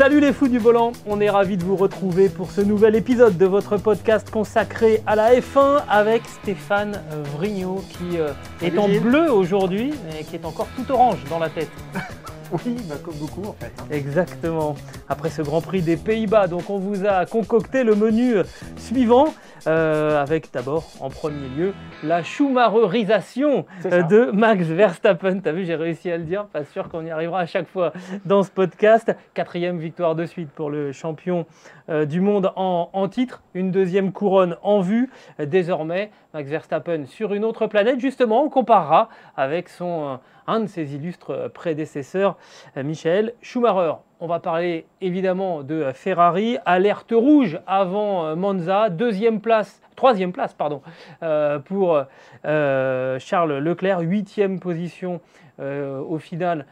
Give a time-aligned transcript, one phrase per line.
[0.00, 3.36] Salut les fous du volant, on est ravis de vous retrouver pour ce nouvel épisode
[3.36, 7.02] de votre podcast consacré à la F1 avec Stéphane
[7.36, 8.32] Vrignot qui euh,
[8.62, 11.68] est en bleu aujourd'hui mais qui est encore tout orange dans la tête.
[12.52, 13.72] Oui, bah, comme beaucoup en fait.
[13.80, 13.84] hein.
[13.90, 14.74] Exactement.
[15.08, 18.34] Après ce Grand Prix des Pays-Bas, donc on vous a concocté le menu
[18.76, 19.26] suivant
[19.66, 25.38] euh, avec d'abord en premier lieu la Schumacherisation euh, de Max Verstappen.
[25.40, 26.46] T'as vu, j'ai réussi à le dire.
[26.46, 27.92] Pas sûr qu'on y arrivera à chaque fois
[28.24, 29.14] dans ce podcast.
[29.34, 31.46] Quatrième victoire de suite pour le champion
[31.88, 33.42] euh, du monde en, en titre.
[33.54, 35.10] Une deuxième couronne en vue.
[35.38, 38.00] Euh, Désormais, Max Verstappen sur une autre planète.
[38.00, 40.16] Justement, on comparera avec son, euh,
[40.50, 42.36] un de ses illustres euh, prédécesseurs,
[42.76, 43.94] euh, Michael Schumacher.
[44.18, 50.54] On va parler évidemment de euh, Ferrari, alerte rouge avant Monza, deuxième place, troisième place
[50.54, 50.80] pardon,
[51.22, 52.02] euh, pour
[52.46, 55.20] euh, Charles Leclerc, huitième position
[55.60, 56.64] euh, au final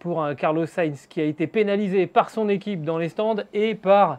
[0.00, 4.18] pour Carlos Sainz qui a été pénalisé par son équipe dans les stands et par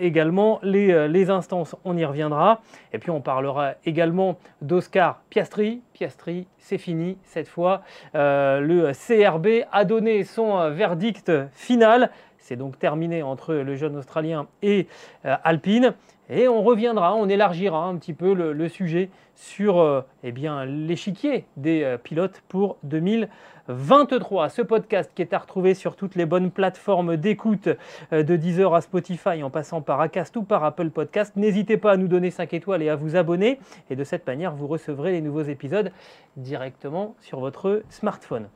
[0.00, 1.76] également les, instances.
[1.84, 2.62] On y reviendra.
[2.94, 5.82] Et puis on parlera également d'Oscar Piastri.
[5.92, 7.82] Piastri, c'est fini cette fois.
[8.14, 12.10] Le CRB a donné son verdict final.
[12.38, 14.86] C'est donc terminé entre le jeune Australien et
[15.24, 15.92] Alpine.
[16.30, 21.82] Et on reviendra, on élargira un petit peu le, sujet sur euh, eh l'échiquier des
[21.82, 24.48] euh, pilotes pour 2023.
[24.48, 27.68] Ce podcast qui est à retrouver sur toutes les bonnes plateformes d'écoute
[28.14, 31.36] euh, de Deezer à Spotify en passant par Acast ou par Apple Podcast.
[31.36, 33.60] N'hésitez pas à nous donner 5 étoiles et à vous abonner.
[33.90, 35.92] Et de cette manière, vous recevrez les nouveaux épisodes
[36.38, 38.48] directement sur votre smartphone.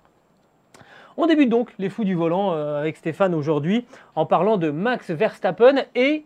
[1.19, 5.85] On débute donc les fous du volant avec Stéphane aujourd'hui en parlant de Max Verstappen
[5.97, 6.25] et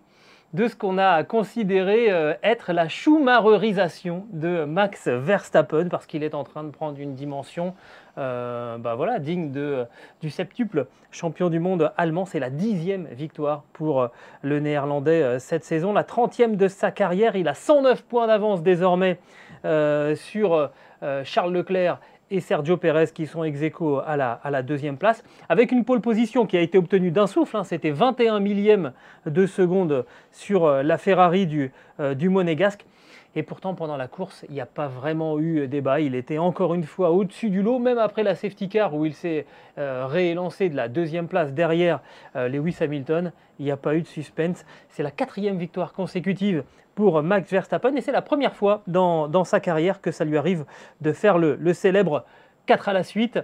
[0.53, 6.35] de ce qu'on a considéré euh, être la Schumacherisation de Max Verstappen parce qu'il est
[6.35, 7.75] en train de prendre une dimension
[8.19, 9.87] euh, bah voilà, digne de,
[10.21, 12.27] du septuple champion du monde allemand.
[12.27, 14.09] C'est la dixième victoire pour euh,
[14.43, 17.35] le néerlandais euh, cette saison, la trentième de sa carrière.
[17.37, 19.19] Il a 109 points d'avance désormais
[19.65, 20.71] euh, sur
[21.03, 21.99] euh, Charles Leclerc
[22.32, 26.47] et Sergio Pérez qui sont ex aequo à la, deuxième place, avec une pole position
[26.47, 28.93] qui a été obtenue d'un souffle, hein, c'était 21 millièmes
[29.26, 32.87] de seconde sur euh, la Ferrari du, euh, du Monégasque.
[33.34, 36.00] Et pourtant, pendant la course, il n'y a pas vraiment eu débat.
[36.00, 39.15] Il était encore une fois au-dessus du lot, même après la safety car où il
[39.15, 39.47] s'est
[39.78, 42.00] euh, réélancé de la deuxième place derrière
[42.37, 43.32] euh, Lewis Hamilton.
[43.59, 44.66] Il n'y a pas eu de suspense.
[44.91, 49.44] C'est la quatrième victoire consécutive pour Max Verstappen et c'est la première fois dans, dans
[49.44, 50.66] sa carrière que ça lui arrive
[51.00, 52.26] de faire le, célèbre
[52.66, 53.38] 4 à la suite.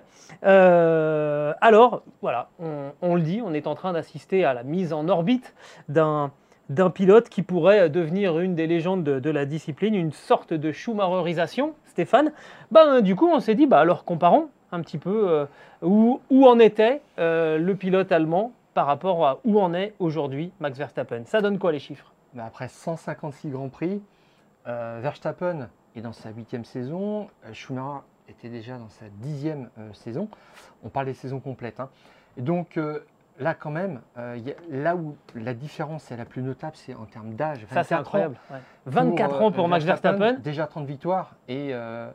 [0.45, 5.09] Euh, alors, voilà, on le dit, on est en train d'assister à la mise en
[5.09, 5.55] orbite
[5.89, 6.31] d'un
[6.69, 11.75] d'un pilote qui pourrait devenir une des légendes de, la discipline, une sorte de Schumacherisation,
[11.87, 12.33] Stéphane.
[12.71, 15.47] Ben, du coup, on s'est dit, bah, alors comparons un petit peu euh,
[15.83, 20.79] où, en était euh, le pilote allemand par rapport à où en est aujourd'hui Max
[20.79, 21.25] Verstappen.
[21.25, 22.13] Ça donne quoi les chiffres?
[22.35, 24.03] Mais après 156 Grands Prix,
[24.67, 30.29] euh, Verstappen est dans sa huitième saison, Schumacher était déjà dans sa dixième saison.
[30.85, 31.81] On parle des saisons complètes.
[31.81, 31.89] hein.
[32.37, 32.79] Donc
[33.39, 36.75] là quand même, euh, il y a- là où la différence est la plus notable,
[36.77, 37.67] c'est en termes d'âge.
[37.71, 38.37] Ça, c'est 24 ans incroyable.
[38.51, 38.59] ouais.
[38.87, 40.35] 24 euh, ans pour Max Verstappen.
[40.35, 42.11] Déjà 30 victoires et euh,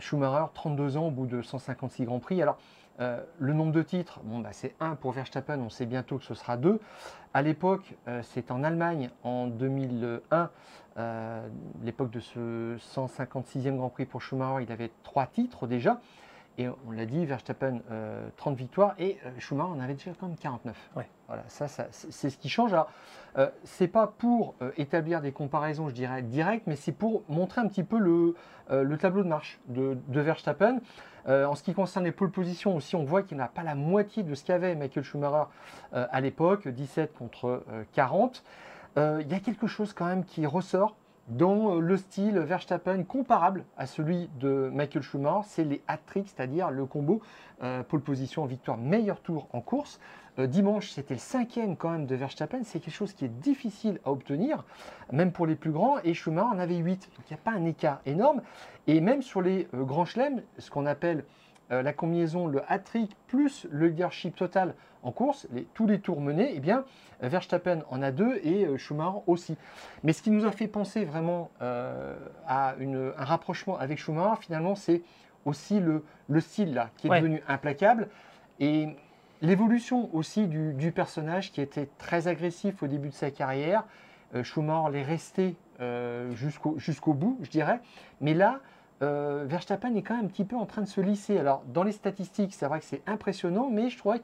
[0.00, 2.42] Schumacher 32 ans au bout de 156 Grands Prix.
[2.42, 2.58] Alors
[3.00, 6.24] euh, le nombre de titres, bon, bah, c'est 1 pour Verstappen, on sait bientôt que
[6.24, 6.80] ce sera 2.
[7.34, 10.48] À l'époque, euh, c'est en Allemagne en 2001,
[10.98, 11.46] euh,
[11.82, 16.00] l'époque de ce 156e Grand Prix pour Schumacher, il avait 3 titres déjà.
[16.58, 20.26] Et on l'a dit, Verstappen, euh, 30 victoires et euh, Schumacher en avait déjà quand
[20.26, 20.76] même 49.
[20.96, 21.08] Ouais.
[21.26, 22.72] Voilà, ça, ça, c'est ce qui change.
[22.72, 22.88] Alors,
[23.36, 27.60] euh, c'est pas pour euh, établir des comparaisons, je dirais, directes, mais c'est pour montrer
[27.60, 28.34] un petit peu le,
[28.70, 30.80] euh, le tableau de marche de, de Verstappen.
[31.28, 33.74] Euh, en ce qui concerne les pole positions aussi, on voit qu'il n'a pas la
[33.74, 35.48] moitié de ce qu'avait Michael Schumacher
[35.92, 38.44] euh, à l'époque, 17 contre euh, 40.
[38.96, 40.94] Euh, Il y a quelque chose quand même qui ressort,
[41.28, 46.86] dans le style Verstappen comparable à celui de Michael Schumacher, c'est les hat-tricks, c'est-à-dire le
[46.86, 47.20] combo
[47.62, 49.98] euh, pole position, victoire, meilleur tour en course.
[50.38, 52.60] Euh, dimanche, c'était le cinquième quand même de Verstappen.
[52.62, 54.64] C'est quelque chose qui est difficile à obtenir,
[55.10, 55.98] même pour les plus grands.
[56.04, 57.10] Et Schumacher en avait 8.
[57.16, 58.42] Donc il n'y a pas un écart énorme.
[58.86, 61.24] Et même sur les euh, grands chelems, ce qu'on appelle
[61.68, 66.60] la combinaison, le hat-trick plus le leadership total en course, tous les tours menés, eh
[66.60, 66.84] bien,
[67.20, 69.56] Verstappen en a deux et Schumacher aussi.
[70.02, 75.02] Mais ce qui nous a fait penser vraiment à un rapprochement avec Schumacher, finalement, c'est
[75.44, 76.02] aussi le,
[76.40, 78.08] style là, qui est devenu implacable.
[78.58, 78.88] Et
[79.42, 83.84] l'évolution aussi du, personnage qui était très agressif au début de sa carrière.
[84.34, 87.80] Euh, Schumacher l'est resté euh, jusqu'au bout, je dirais.
[88.20, 88.60] Mais là,
[89.02, 91.38] euh, Verstappen est quand même un petit peu en train de se lisser.
[91.38, 94.18] Alors, dans les statistiques, c'est vrai que c'est impressionnant, mais je crois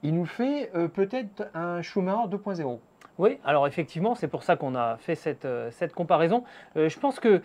[0.00, 2.78] qu'il nous fait peut-être un Schumacher 2.0.
[3.18, 6.44] Oui, alors effectivement, c'est pour ça qu'on a fait cette, cette comparaison.
[6.76, 7.42] je pense que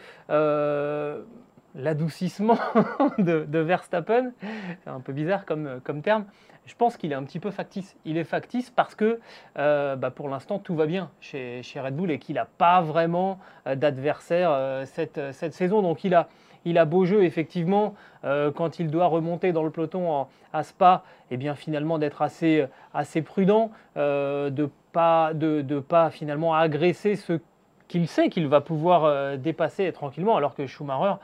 [1.76, 2.58] l'adoucissement
[3.18, 4.32] de, Verstappen,
[4.86, 6.26] un peu bizarre comme, terme,
[6.66, 7.96] je pense qu'il est un petit peu factice.
[8.06, 9.20] Il est factice parce que
[9.58, 12.82] euh, bah, pour l'instant tout va bien chez, chez Red Bull et qu'il n'a pas
[12.82, 15.82] vraiment euh, d'adversaire euh, cette, cette, saison.
[15.82, 16.30] Donc il a,
[16.66, 17.94] il a beau jeu effectivement
[18.24, 22.66] quand il doit remonter dans le peloton à Spa, et eh bien finalement d'être assez,
[22.94, 27.40] assez prudent, de pas, de, de pas finalement agresser ce
[27.90, 31.16] qu'il sait qu'il va pouvoir dépasser tranquillement, alors que Schumacher,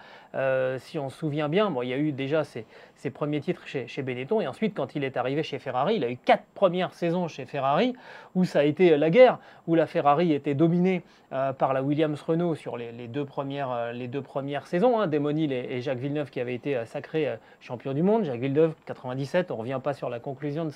[0.79, 2.65] si on se souvient bien, bon, il y a eu déjà ces,
[2.99, 4.41] ses premiers titres chez, chez, Benetton.
[4.41, 7.45] Et ensuite, quand il est arrivé chez Ferrari, il a eu quatre premières saisons chez
[7.45, 7.95] Ferrari
[8.35, 12.55] où ça a été la guerre, où la Ferrari était dominée euh, par la Williams-Renault
[12.55, 14.99] sur les, deux premières, euh, les deux premières saisons.
[14.99, 18.25] Hein, Damon Hill et, Jacques Villeneuve qui avaient été euh, sacrés champions du monde.
[18.25, 20.71] Jacques Villeneuve, 97, on ne revient pas sur la conclusion de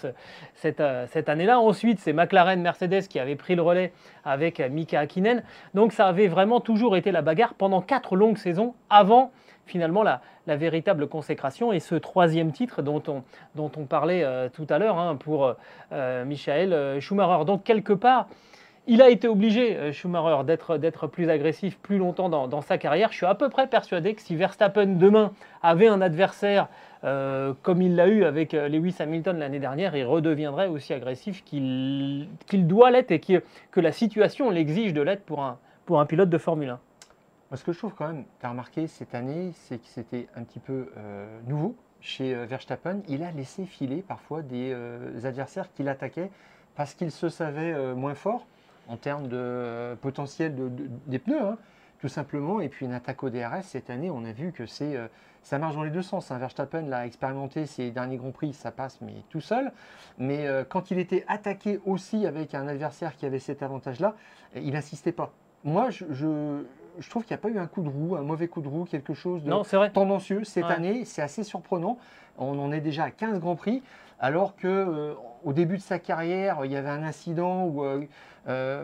[0.55, 1.59] cette, cette année-là.
[1.59, 3.91] Ensuite, c'est McLaren, Mercedes qui avait pris le relais
[4.23, 5.43] avec Mika Hakkinen.
[5.73, 9.31] Donc ça avait vraiment toujours été la bagarre pendant quatre longues saisons avant
[9.65, 13.23] finalement la, véritable consécration et ce troisième titre dont on,
[13.55, 15.53] dont on parlait euh, tout à l'heure hein, pour euh,
[15.93, 17.45] euh, Michael Schumacher.
[17.45, 18.27] Donc quelque part,
[18.85, 23.11] il a été obligé, Schumacher, d'être plus agressif plus longtemps dans, sa carrière.
[23.11, 25.31] Je suis à peu près persuadé que si Verstappen demain
[25.61, 26.67] avait un adversaire
[27.01, 32.91] comme il l'a eu avec Lewis Hamilton l'année dernière, il redeviendrait aussi agressif qu'il doit
[32.91, 36.37] l'être et que, que la situation l'exige de l'être pour un, pour un pilote de
[36.37, 36.79] Formule 1
[37.55, 40.43] ce que je trouve quand même, tu as remarqué cette année, c'est que c'était un
[40.43, 43.01] petit peu euh, nouveau chez euh, Verstappen.
[43.07, 46.31] Il a laissé filer parfois des euh, adversaires qu'il attaquait
[46.75, 48.47] parce qu'il se savait moins fort
[48.87, 50.55] en termes de potentiel
[51.05, 51.57] des pneus, hein,
[51.99, 52.61] tout simplement.
[52.61, 54.97] Et puis une attaque au DRS cette année, on a vu que c'est
[55.43, 56.31] ça marche dans les deux sens.
[56.31, 56.39] Hein.
[56.39, 59.71] Verstappen l'a expérimenté ces derniers Grands Prix, ça passe, mais tout seul.
[60.17, 64.15] Mais quand il était attaqué aussi avec un adversaire qui avait cet avantage-là,
[64.55, 65.31] il n'insistait pas.
[65.63, 66.63] Moi, je
[67.09, 68.85] trouve qu'il n'y a pas eu un coup de roue, un mauvais coup de roue,
[68.85, 71.05] quelque chose de tendancieux cette année.
[71.05, 71.97] C'est assez surprenant.
[72.37, 73.83] On en est déjà à 15 Grands Prix,
[74.19, 75.13] alors que euh,
[75.43, 78.05] au début de sa carrière, il y avait un incident ou euh,
[78.47, 78.83] euh,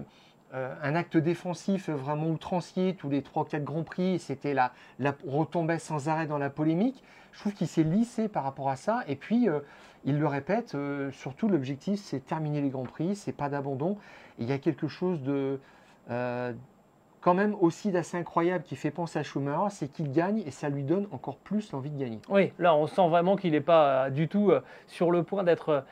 [0.53, 4.19] un acte défensif vraiment outrancier tous les 3-4 Grands Prix.
[4.19, 7.03] C'était la, la retombait sans arrêt dans la polémique.
[7.31, 9.03] Je trouve qu'il s'est lissé par rapport à ça.
[9.07, 9.47] Et puis,
[10.03, 10.75] il le répète,
[11.11, 13.97] surtout l'objectif, c'est terminer les Grands Prix, c'est pas d'abandon.
[14.39, 15.59] Il y a quelque chose de
[17.21, 20.69] quand même aussi d'assez incroyable qui fait penser à Schumacher, c'est qu'il gagne et ça
[20.69, 22.19] lui donne encore plus l'envie de gagner.
[22.29, 25.43] Oui, là on sent vraiment qu'il n'est pas euh, du tout euh, sur le point
[25.43, 25.83] d'être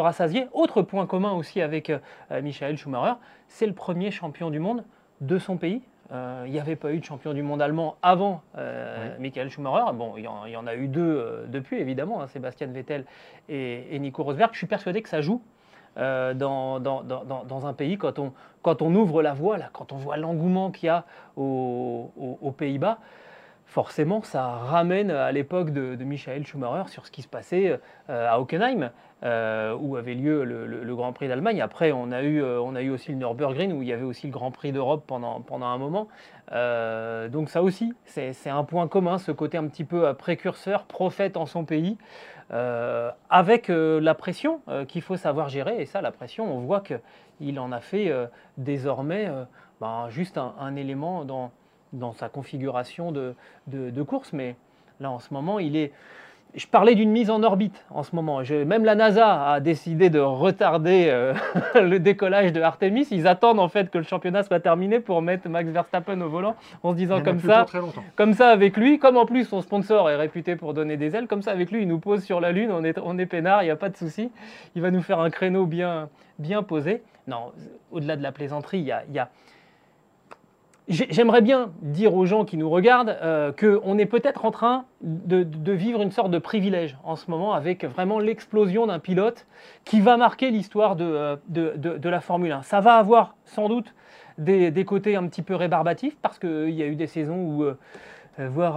[0.00, 0.48] rassasié.
[0.52, 1.98] Autre point commun aussi avec euh,
[2.42, 3.14] Michael Schumacher,
[3.48, 4.84] c'est le premier champion du monde
[5.20, 5.82] de son pays.
[6.10, 8.42] il n'y avait pas eu de champion du monde allemand avant
[9.20, 9.92] Michael Schumacher.
[9.94, 13.04] Bon, il y, en, a eu deux depuis, évidemment, hein, Sébastien Vettel
[13.48, 14.50] et, et Nico Rosberg.
[14.52, 15.40] Je suis persuadé que ça joue
[15.98, 20.90] euh, dans, un pays, quand on, ouvre la voie, quand on voit l'engouement qu'il y
[20.90, 21.04] a
[21.36, 22.98] aux, Pays-Bas,
[23.66, 27.78] forcément, ça ramène à l'époque de, Michael Schumacher sur ce qui se passait
[28.10, 28.90] euh, à Hockenheim,
[29.24, 31.60] euh, où avait lieu le, Grand Prix d'Allemagne.
[31.60, 32.42] Après, on a, eu,
[32.90, 36.08] aussi le Nürburgring, où il y avait aussi le Grand Prix d'Europe pendant un moment.
[37.30, 41.44] donc ça aussi, c'est un point commun, ce côté un petit peu précurseur, prophète en
[41.44, 41.98] son pays.
[42.52, 45.80] Euh, avec euh, la pression euh, qu'il faut savoir gérer.
[45.80, 48.12] Et ça, la pression, on voit qu'il en a fait
[48.58, 49.30] désormais
[49.80, 51.50] ben, juste un, élément dans,
[51.92, 53.34] dans sa configuration de,
[53.68, 54.32] de, course.
[54.32, 54.56] Mais
[55.00, 55.92] là, en ce moment, il est,
[56.54, 58.42] je parlais d'une mise en orbite en ce moment.
[58.66, 61.34] même la NASA a décidé de retarder euh,
[61.74, 63.06] le décollage de Artemis.
[63.10, 66.54] Ils attendent en fait que le championnat soit terminé pour mettre Max Verstappen au volant
[66.82, 67.66] en se disant comme ça,
[68.16, 71.26] comme ça avec lui, comme en plus son sponsor est réputé pour donner des ailes,
[71.26, 73.62] comme ça avec lui il nous pose sur la Lune, on est, on est peinard,
[73.62, 74.30] il n'y a pas de souci.
[74.74, 77.02] Il va nous faire un créneau bien, bien posé.
[77.26, 77.52] Non,
[77.92, 79.28] au-delà de la plaisanterie, il y a
[80.88, 85.72] J'aimerais bien dire aux gens qui nous regardent euh, qu'on est peut-être en train de,
[85.72, 89.46] vivre une sorte de privilège en ce moment avec vraiment l'explosion d'un pilote
[89.84, 92.62] qui va marquer l'histoire de, euh, de, la Formule 1.
[92.62, 93.94] Ça va avoir sans doute
[94.38, 97.76] des, côtés un petit peu rébarbatifs parce qu'il y a eu des saisons où euh,
[98.38, 98.76] voir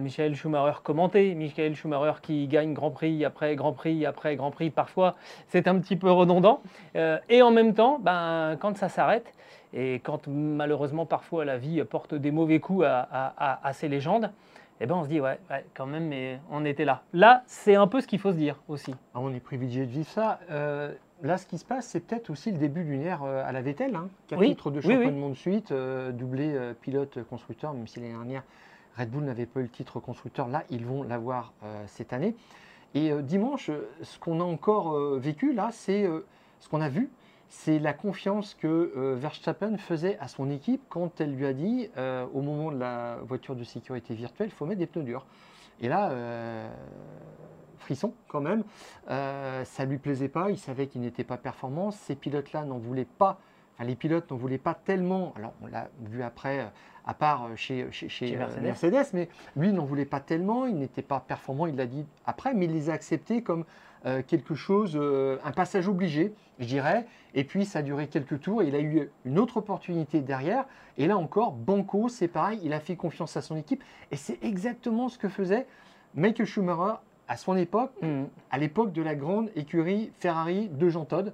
[0.00, 4.70] Michael Schumacher commenter, Michael Schumacher qui gagne Grand Prix après Grand Prix après Grand Prix,
[4.70, 5.14] parfois
[5.48, 6.62] c'est un petit peu redondant.
[6.94, 9.34] et en même temps, ben, quand ça s'arrête,
[9.74, 14.30] et quand malheureusement parfois la vie porte des mauvais coups à, ces légendes,
[14.80, 15.38] eh ben on se dit ouais,
[15.74, 17.02] quand même, mais on était là.
[17.12, 18.94] Là, c'est un peu ce qu'il faut se dire aussi.
[19.14, 20.38] Ah, on est privilégié de vivre ça.
[20.50, 23.50] Euh, là, ce qui se passe, c'est peut-être aussi le début d'une ère euh, à
[23.52, 27.86] la Vettel, hein, quatre titres de champion du monde suite, euh, doublé pilote constructeur, même
[27.88, 28.44] si l'année dernière
[28.96, 30.46] Red Bull n'avait pas eu le titre constructeur.
[30.46, 31.52] Là, ils vont l'avoir
[31.86, 32.36] cette année.
[32.94, 36.08] Et dimanche, ce qu'on a encore vécu là, c'est
[36.60, 37.10] ce qu'on a vu,
[37.56, 41.88] c'est la confiance que euh, Verstappen faisait à son équipe quand elle lui a dit,
[41.96, 45.24] euh, au moment de la voiture de sécurité virtuelle, il faut mettre des pneus durs.
[45.80, 46.68] Et là, euh,
[47.78, 48.64] frisson quand même,
[49.08, 53.06] ça ne lui plaisait pas, il savait qu'il n'était pas performant, ces pilotes-là n'en voulaient
[53.06, 53.38] pas,
[53.74, 56.70] enfin, les pilotes n'en voulaient pas tellement, alors on l'a vu après,
[57.06, 58.62] à part chez, chez, Mercedes.
[58.62, 59.06] Mercedes.
[59.12, 62.64] mais lui n'en voulait pas tellement, il n'était pas performant, il l'a dit après, mais
[62.64, 63.64] il les a acceptés comme
[64.06, 67.06] euh, quelque chose, euh, un passage obligé, je dirais.
[67.32, 68.62] Et puis ça a duré quelques tours.
[68.62, 70.66] il a eu une autre opportunité derrière.
[70.98, 73.82] Et là encore, Banco, c'est pareil, il a fait confiance à son équipe.
[74.10, 75.66] Et c'est exactement ce que faisait
[76.14, 76.96] Michael Schumacher
[77.28, 78.24] à son époque, mm.
[78.50, 81.06] à l'époque de la grande écurie Ferrari de Jean.
[81.10, 81.30] Euh,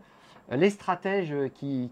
[0.52, 1.90] les stratèges qui,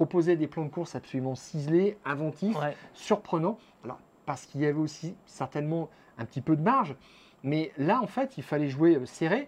[0.00, 2.56] proposaient des plans de course absolument ciselés, inventifs,
[2.94, 3.58] surprenants.
[3.84, 6.96] Alors, parce qu'il y avait aussi certainement un petit peu de marge.
[7.42, 9.46] Mais là, en fait, il fallait jouer euh, serré.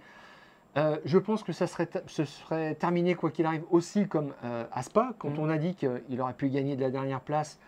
[0.76, 4.66] Euh, je pense que ça serait, ce serait terminé, quoi qu'il arrive, aussi comme euh,
[4.72, 5.38] à Spa, quand mm.
[5.38, 7.58] on a dit qu'il aurait pu gagner de la dernière place.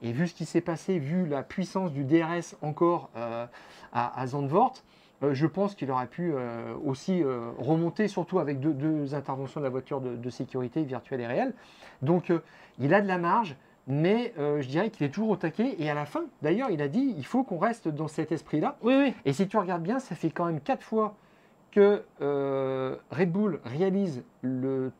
[0.00, 3.48] Et vu ce qui s'est passé, vu la puissance du DRS encore à,
[3.92, 4.74] à, Zandvoort,
[5.22, 6.32] je pense qu'il aurait pu
[6.84, 7.22] aussi
[7.58, 11.54] remonter, surtout avec deux, interventions de la voiture de, de, sécurité virtuelle et réelle.
[12.02, 12.32] Donc
[12.78, 13.56] il a de la marge
[13.88, 15.74] mais euh, je dirais qu'il est toujours au taquet.
[15.78, 18.76] Et à la fin, d'ailleurs, il a dit il faut qu'on reste dans cet esprit-là.
[18.82, 19.14] Oui, oui.
[19.24, 21.16] Et si tu regardes bien, ça fait quand même quatre fois
[21.72, 24.92] que euh, Red Bull réalise le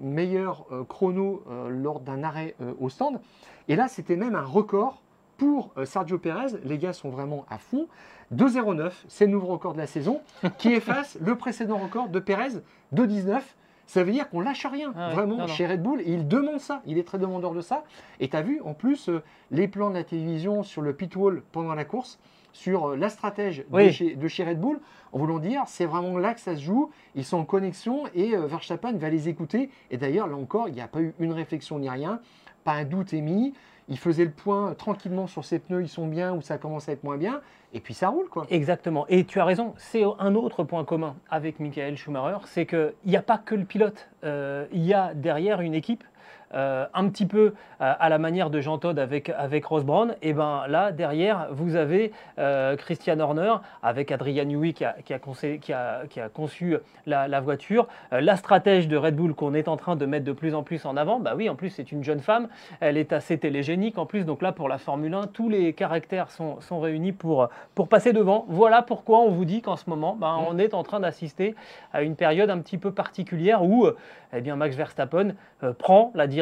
[0.00, 3.20] meilleur euh, chrono lors d'un arrêt au stand.
[3.68, 5.02] Et là, c'était même un record
[5.40, 6.58] pour Sergio Perez.
[6.64, 7.88] Les gars sont vraiment à fond.
[8.34, 10.20] 2,09, c'est le nouveau record de la saison,
[10.58, 12.60] qui efface le précédent record de Perez,
[12.94, 13.40] 2,19
[13.86, 16.00] ça veut dire qu'on lâche rien, ah vraiment, chez Red Bull.
[16.02, 17.82] Et il demande ça, il est très demandeur de ça.
[18.20, 19.20] Et tu as vu, en plus, euh,
[19.50, 22.20] les plans de la télévision sur le pit wall pendant la course,
[22.52, 24.78] sur euh, la stratège de, chez, Red Bull,
[25.10, 26.92] en voulant dire, c'est vraiment là que ça se joue.
[27.16, 29.70] Ils sont en connexion et euh, Verstappen va les écouter.
[29.90, 32.20] Et d'ailleurs, là encore, il n'y a pas eu une réflexion ni rien,
[32.62, 33.54] pas un doute émis
[33.90, 36.92] il faisait le point tranquillement sur ses pneus, ils sont bien ou ça commence à
[36.92, 37.40] être moins bien,
[37.74, 38.28] et puis ça roule.
[38.48, 39.06] Exactement.
[39.08, 43.16] Et tu as raison, c'est un autre point commun avec Michael Schumacher, c'est qu'il n'y
[43.16, 46.04] a pas que le pilote, euh, il y a derrière une équipe
[46.52, 50.16] euh, un petit peu euh, à la manière de Jean Todt avec, avec Ross Brown,
[50.20, 53.54] et ben là, derrière, vous avez euh, Christian Horner
[53.84, 56.76] avec Adrian Newey qui a, qui a, conçu
[57.06, 60.56] la, voiture, la stratège de Red Bull qu'on est en train de mettre de plus
[60.56, 61.20] en plus en avant.
[61.20, 62.48] Bah oui, en plus, c'est une jeune femme,
[62.80, 66.32] elle est assez télégénique en plus, donc là, pour la Formule 1, tous les caractères
[66.32, 68.44] sont, sont réunis pour, pour passer devant.
[68.48, 71.54] Voilà pourquoi on vous dit qu'en ce moment, bah, on est en train d'assister
[71.92, 73.86] à une période un petit peu particulière où
[74.32, 75.34] eh bien, Max Verstappen
[75.78, 76.39] prend la direction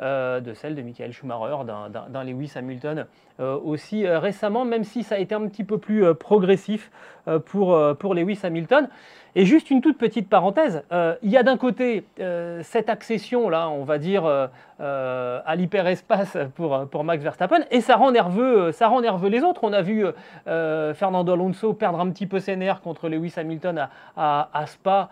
[0.00, 3.06] euh, de celle de Michael Schumacher, d'un Lewis Hamilton
[3.40, 6.90] aussi euh, récemment, même si ça a été un petit peu plus progressif
[7.46, 8.88] pour, pour Lewis Hamilton.
[9.36, 10.82] Et juste une toute petite parenthèse,
[11.22, 12.04] il y a d'un côté
[12.62, 14.24] cette accession, là, on va dire,
[14.80, 19.62] à l'hyperespace pour, pour Max Verstappen, et ça rend, nerveux, ça rend nerveux les autres.
[19.62, 20.04] On a vu
[20.46, 25.10] Fernando Alonso perdre un petit peu ses nerfs contre Lewis Hamilton à, à, Spa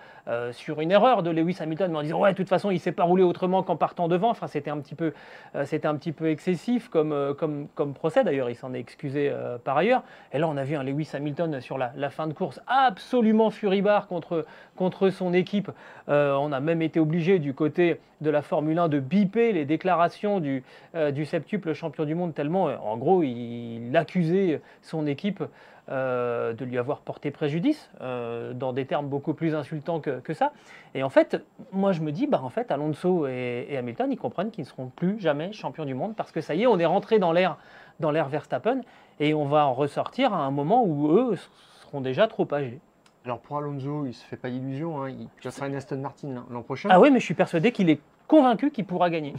[0.50, 2.92] sur une erreur de Lewis Hamilton, en disant, ouais, de toute façon, il ne s'est
[2.92, 4.30] pas roulé autrement qu'en partant devant.
[4.30, 5.12] Enfin, c'était un petit peu,
[5.54, 8.17] euh, un petit peu excessif comme, euh, comme, comme procès.
[8.24, 10.02] D'ailleurs, il s'en est excusé euh, par ailleurs.
[10.32, 14.06] Et là, on a vu un Lewis Hamilton sur la, fin de course absolument furibard
[14.06, 14.46] contre,
[14.76, 15.70] contre son équipe.
[16.08, 20.40] on a même été obligé du côté de la Formule 1 de biper les déclarations
[20.40, 20.64] du,
[21.12, 25.42] du septuple champion du monde tellement, en gros, il accusait son équipe
[25.90, 30.34] euh, de lui avoir porté préjudice, euh, dans des termes beaucoup plus insultants que, que,
[30.34, 30.52] ça.
[30.94, 34.50] Et en fait, moi je me dis, bah, en fait, Alonso et, Hamilton, ils comprennent
[34.50, 36.84] qu'ils ne seront plus jamais champions du monde parce que ça y est, on est
[36.84, 37.56] rentré dans l'ère
[38.00, 38.80] dans l'ère Verstappen
[39.20, 41.36] et on va en ressortir à un moment où eux
[41.82, 42.80] seront déjà trop âgés.
[43.24, 45.10] Alors pour Alonso, il ne se fait pas d'illusion, hein.
[45.10, 46.88] il sera une Aston Martin l'an prochain.
[46.92, 49.34] Ah oui, mais je suis persuadé qu'il est convaincu qu'il pourra gagner.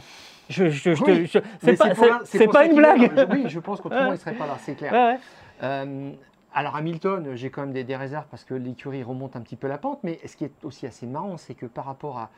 [0.48, 3.12] Je, je, je, Oui, je- Mais c'est pas, c'est- une blague.
[3.14, 3.26] là.
[3.30, 4.08] Oui, je pense qu'autrement, Ouais.
[4.10, 4.92] il ne serait pas là, c'est clair.
[4.92, 5.18] Ouais, ouais.
[5.62, 6.10] Euh,
[6.52, 9.68] alors Hamilton, j'ai quand même des, des réserves parce que l'écurie remonte un petit peu
[9.68, 12.30] la pente, mais ce qui est aussi assez marrant, c'est que par rapport à,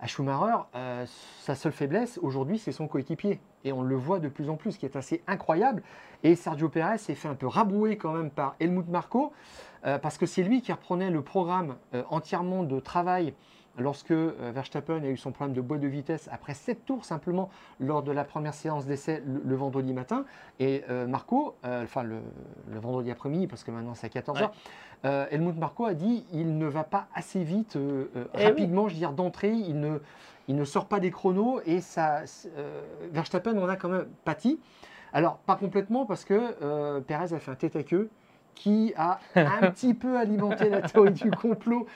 [0.00, 1.04] à Schumacher, euh,
[1.40, 3.38] sa seule faiblesse aujourd'hui, c'est son coéquipier.
[3.64, 5.82] Et on le voit de plus en plus, ce qui est assez incroyable.
[6.22, 9.32] Et Sergio Perez s'est fait un peu rabrouer quand même par Helmut Marko,
[9.84, 13.34] euh, parce que c'est lui qui reprenait le programme euh, entièrement de travail
[13.80, 17.50] lorsque euh, Verstappen a eu son problème de boîte de vitesse après 7 tours simplement
[17.80, 20.24] lors de la première séance d'essai le, le vendredi matin.
[20.60, 22.18] Et euh, Marco, euh, enfin le,
[22.70, 24.48] le vendredi après-midi, parce que maintenant c'est à 14h, Ouais.
[25.06, 27.78] euh, Helmut Marco a dit il ne va pas assez vite, Eh
[28.36, 28.44] oui.
[28.44, 29.98] rapidement, je veux dire d'entrée, il ne,
[30.46, 32.22] il ne sort pas des chronos et ça,
[33.12, 34.60] Verstappen en a quand même pâti.
[35.12, 38.10] Alors, pas complètement, parce que Perez a fait un tête à queue
[38.54, 41.86] qui a un petit peu alimenté la théorie du complot.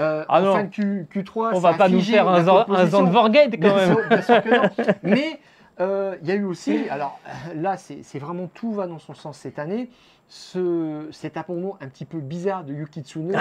[0.00, 3.52] Euh, Ah en fin de Q, 3 On va pas nous faire un, un Zandvoortgate
[3.52, 3.96] quand Bien même.
[3.96, 4.94] sûr, bien sûr que non.
[5.02, 5.40] Mais
[5.80, 7.18] euh, il y a eu aussi, alors
[7.54, 9.90] là, c'est vraiment tout va dans son sens cette année.
[10.28, 13.38] Ce, cet abandon un petit peu bizarre de Yuki Tsunoda,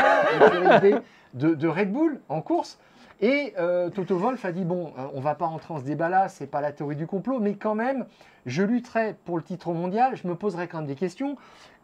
[1.33, 2.77] de Red Bull en course.
[3.21, 6.27] Et euh, Toto Wolff a dit bon, euh, on va pas rentrer en ce débat-là,
[6.27, 8.05] c'est pas la théorie du complot, mais quand même,
[8.45, 11.37] je lutterai pour le titre mondial, je me poserai quand même des questions.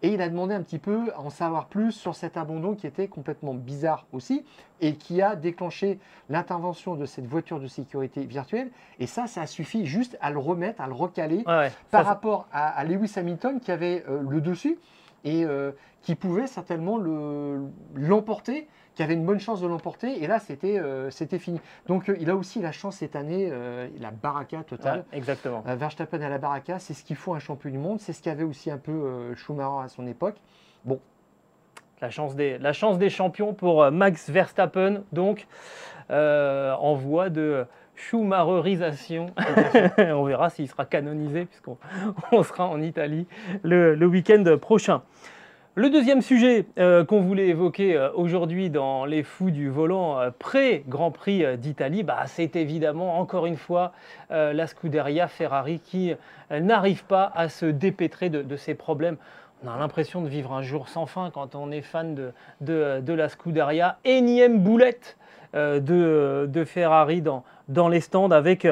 [0.03, 2.87] Et il a demandé un petit peu à en savoir plus sur cet abandon qui
[2.87, 4.43] était complètement bizarre aussi
[4.81, 8.71] et qui a déclenché l'intervention de cette voiture de sécurité virtuelle.
[8.99, 11.71] Et ça, ça a suffi juste à le remettre, à le recaler ouais.
[11.91, 14.79] par rapport à, à Lewis Hamilton qui avait euh, le dessus
[15.23, 15.71] et euh,
[16.01, 17.61] qui pouvait certainement le-
[17.93, 18.67] l'emporter,
[19.01, 20.23] qui avait une bonne chance de l'emporter.
[20.23, 21.59] Et là, c'était euh, c'était fini.
[21.87, 25.05] Donc, euh, il a aussi la chance cette année, euh, la baraka ouais, totale.
[25.11, 25.63] exactement.
[25.65, 27.99] Verstappen à la baraka, c'est ce qu'il faut un champion du monde.
[27.99, 30.35] C'est ce qu'avait aussi un peu Schumacher à son époque.
[31.99, 35.47] La chance des, la chance des champions pour Max Verstappen, donc
[36.09, 37.65] en voie de
[37.95, 39.27] Schumacherisation.
[39.97, 41.77] on verra s'il sera canonisé, puisqu'on
[42.31, 43.25] on sera en Italie
[43.63, 45.01] le, le week-end prochain.
[45.75, 50.29] Le deuxième sujet euh, qu'on voulait évoquer euh, aujourd'hui dans les fous du volant euh,
[50.37, 53.93] pré-Grand Prix d'Italie, bah, c'est évidemment encore une fois
[54.29, 56.13] la Scuderia Ferrari qui
[56.49, 59.17] n'arrive pas à se dépêtrer de, ses problèmes.
[59.63, 62.15] On a l'impression de vivre un jour sans fin quand on est fan
[62.61, 63.97] de, la Scuderia.
[64.05, 65.17] Énième boulette
[65.53, 68.67] de, Ferrari dans, les stands avec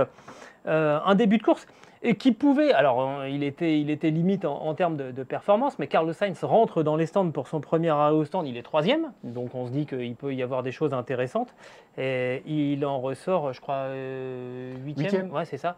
[0.66, 1.68] un début de course
[2.02, 5.78] et qui pouvait, alors il était, il était limite en, en termes de, de performance,
[5.80, 8.64] mais Carlos Sainz rentre dans les stands pour son premier arrêt au stand, il est
[8.64, 11.54] troisième, donc on se dit qu'il peut y avoir des choses intéressantes.
[11.98, 15.76] Et il en ressort, je crois, euh, huitième, ouais c'est ça,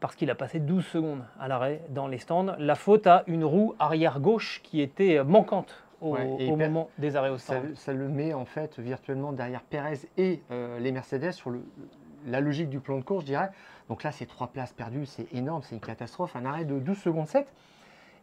[0.00, 2.54] parce qu'il a passé 12 secondes à l'arrêt dans les stands.
[2.58, 6.68] La faute à une roue arrière gauche qui était manquante au, Ouais, et au per-
[6.68, 7.74] moment des arrêts au Ça, stand.
[7.76, 11.64] ça le met en fait virtuellement derrière Perez et euh, les Mercedes sur le-
[12.26, 13.48] la logique du plan de course, je dirais.
[13.88, 16.34] Donc là, c'est trois places perdues, c'est énorme, c'est une catastrophe.
[16.36, 17.52] Un arrêt de 12 secondes 7.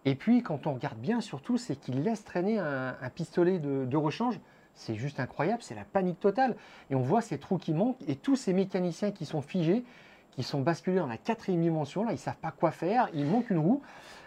[0.05, 4.39] Et puis, quand on regarde bien, surtout, c'est qu'il laisse traîner un, pistolet de, rechange.
[4.75, 6.55] C'est juste incroyable, c'est la panique totale.
[6.89, 9.85] Et on voit ces trous qui manquent et tous ces mécaniciens qui sont figés,
[10.31, 12.03] qui sont basculés dans la quatrième dimension.
[12.03, 13.81] Là, ils ne savent pas quoi faire, il manque une roue.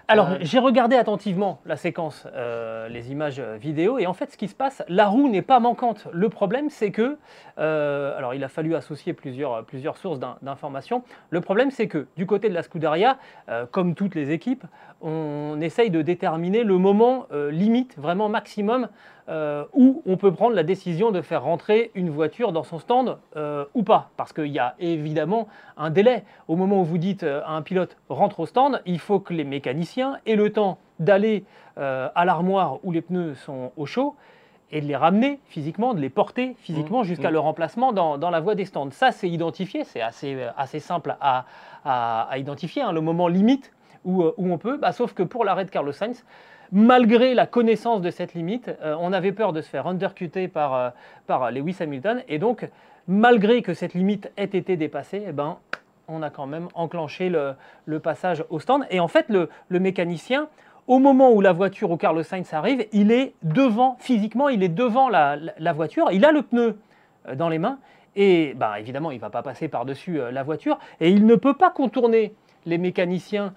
[0.09, 4.31] Alors, Euh, j'ai regardé attentivement la séquence, euh, les images euh, vidéo, et en fait,
[4.31, 6.07] ce qui se passe, la roue n'est pas manquante.
[6.13, 7.19] Le problème, c'est que,
[7.59, 11.03] euh, alors, il a fallu associer plusieurs, plusieurs sources d'in- d'informations.
[11.31, 13.19] Le problème, c'est que du côté de la Scuderia,
[13.73, 14.65] comme toutes les équipes,
[15.03, 18.89] on essaye de déterminer le moment limite, vraiment maximum,
[19.29, 23.19] euh, où on peut prendre la décision de faire rentrer une voiture dans son stand
[23.37, 24.11] euh, ou pas.
[24.17, 26.25] Parce qu'il y a évidemment un délai.
[26.49, 29.33] Au moment où vous dites euh, à un pilote rentre au stand, il faut que
[29.35, 31.45] les mécaniciens aient le temps d'aller
[31.79, 34.15] euh, à l'armoire où les pneus sont au chaud
[34.73, 37.35] et de les ramener physiquement, de les porter physiquement Mmh, jusqu'à mmh.
[37.35, 38.91] leur remplacement dans, dans la voie des stands.
[38.91, 41.45] Ça, c'est identifié, c'est assez, euh, assez simple à,
[41.85, 43.73] à- à identifier, hein, le moment limite
[44.05, 46.25] où, euh, où on peut, Bah, sauf que pour l'arrêt de Carlos Sainz,
[46.73, 50.75] malgré la connaissance de cette limite, euh, on avait peur de se faire undercuter par,
[50.75, 50.91] euh,
[51.27, 52.69] par Lewis Hamilton, et donc,
[53.09, 55.59] malgré que cette limite ait été dépassée, eh ben,
[56.09, 58.85] on a quand même enclenché le, passage au stand.
[58.91, 60.49] Et en fait, le, le mécanicien,
[60.87, 64.69] au moment où la voiture où Carlos Sainz arrive, il est devant, physiquement, il est
[64.69, 66.79] devant la, la- voiture, il a le pneu
[67.29, 67.79] euh, dans les mains,
[68.15, 71.55] et bah, évidemment, il ne va pas passer par-dessus la voiture, et il ne peut
[71.55, 73.53] pas contourner les mécaniciens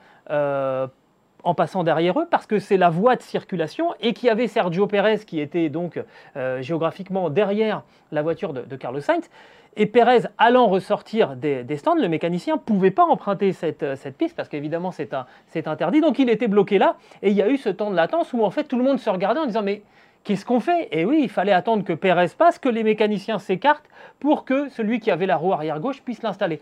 [1.49, 4.47] en passant derrière eux, parce que c'est la voie de circulation, et qu'il y avait
[4.47, 6.01] Sergio Pérez qui était donc
[6.37, 9.29] euh, géographiquement derrière la voiture de, Carlos Sainz,
[9.75, 14.35] et Pérez allant ressortir des, stands, le mécanicien ne pouvait pas emprunter cette, euh, piste
[14.35, 16.01] parce qu'évidemment c'est interdit.
[16.01, 18.43] Donc il était bloqué là et il y a eu ce temps de latence où
[18.43, 19.81] en fait tout le monde se regardait en disant mais
[20.25, 20.89] Qu'est-ce qu'on fait?
[20.91, 24.99] Et oui, il fallait attendre que Pérez passe, que les mécaniciens s'écartent pour que celui
[24.99, 26.59] qui avait la roue arrière gauche puisse l'installer.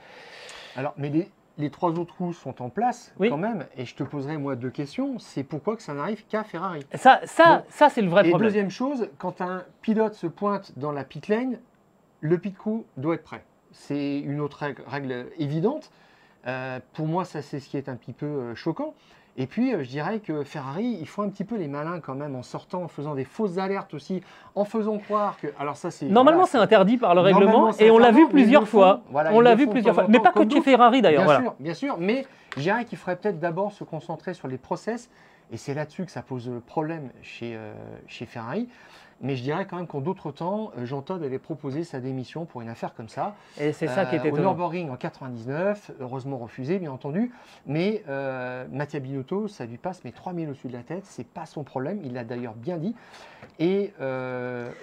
[0.75, 1.09] Alors, mais
[1.57, 3.29] les trois autres roues sont en place Oui.
[3.29, 5.17] quand même, et je te poserai moi deux questions.
[5.19, 7.63] C'est pourquoi que ça n'arrive qu'à Ferrari Ça, ça, Bon.
[7.69, 8.47] ça c'est le vrai Et problème.
[8.49, 11.59] deuxième chose, quand un pilote se pointe dans la pit lane,
[12.21, 13.43] le pit crew doit être prêt.
[13.71, 15.91] C'est une autre règle, règle évidente.
[16.45, 18.93] Euh, pour moi, ça c'est ce qui est un petit peu euh, choquant.
[19.39, 22.15] Et puis, euh, je dirais que Ferrari, ils font un petit peu les malins quand
[22.15, 24.21] même en sortant, en faisant des fausses alertes aussi,
[24.55, 25.47] en faisant croire que.
[25.59, 26.07] Alors ça, c'est.
[26.07, 29.01] Normalement, voilà, c'est interdit par le règlement et on l'a vu plusieurs le fois.
[29.11, 30.61] Voilà, on l'a le vu plusieurs fois, mais pas que chez.
[30.61, 31.21] Ferrari d'ailleurs.
[31.21, 31.41] Bien Voilà.
[31.41, 35.09] sûr, bien sûr, mais je dirais qu'il faudrait peut-être d'abord se concentrer sur les process,
[35.51, 37.73] et c'est là-dessus que ça pose problème chez, euh,
[38.07, 38.67] chez Ferrari.
[39.21, 42.45] Mais je dirais quand même qu'en d'autres temps, euh, Jean Todt avait proposé sa démission
[42.45, 43.35] pour une affaire comme ça.
[43.59, 44.49] Et c'est ça qui Euh, est Au étonnant.
[44.49, 47.31] Nürburgring en 99, heureusement refusé, bien entendu.
[47.65, 51.03] Mais euh, Mattia Binotto, ça lui passe mais 3000 au-dessus de la tête.
[51.05, 51.99] C'est pas son problème.
[52.03, 52.95] Il l'a d'ailleurs bien dit.
[53.59, 53.93] Et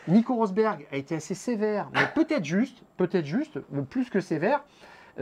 [0.09, 4.65] Nico Rosberg a été assez sévère, mais peut-être juste, peut-être juste, plus que sévère,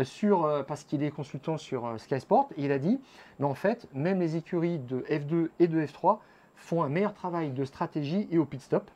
[0.05, 2.49] sur, euh, parce qu'il est consultant sur euh, Sky Sport.
[2.57, 2.99] Et il a dit,
[3.39, 6.19] mais en fait, même les écuries de F2 et de F3
[6.57, 8.91] font un meilleur travail de stratégie et au pit stop.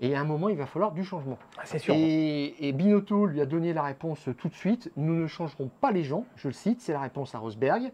[0.00, 1.38] Et à un moment, il va falloir du changement.
[1.58, 1.94] Ah, C'est sûr.
[1.94, 4.90] Et, et Binotto lui a donné la réponse tout de suite.
[4.96, 7.92] Nous ne changerons pas les gens, je le cite, c'est la réponse à Rosberg.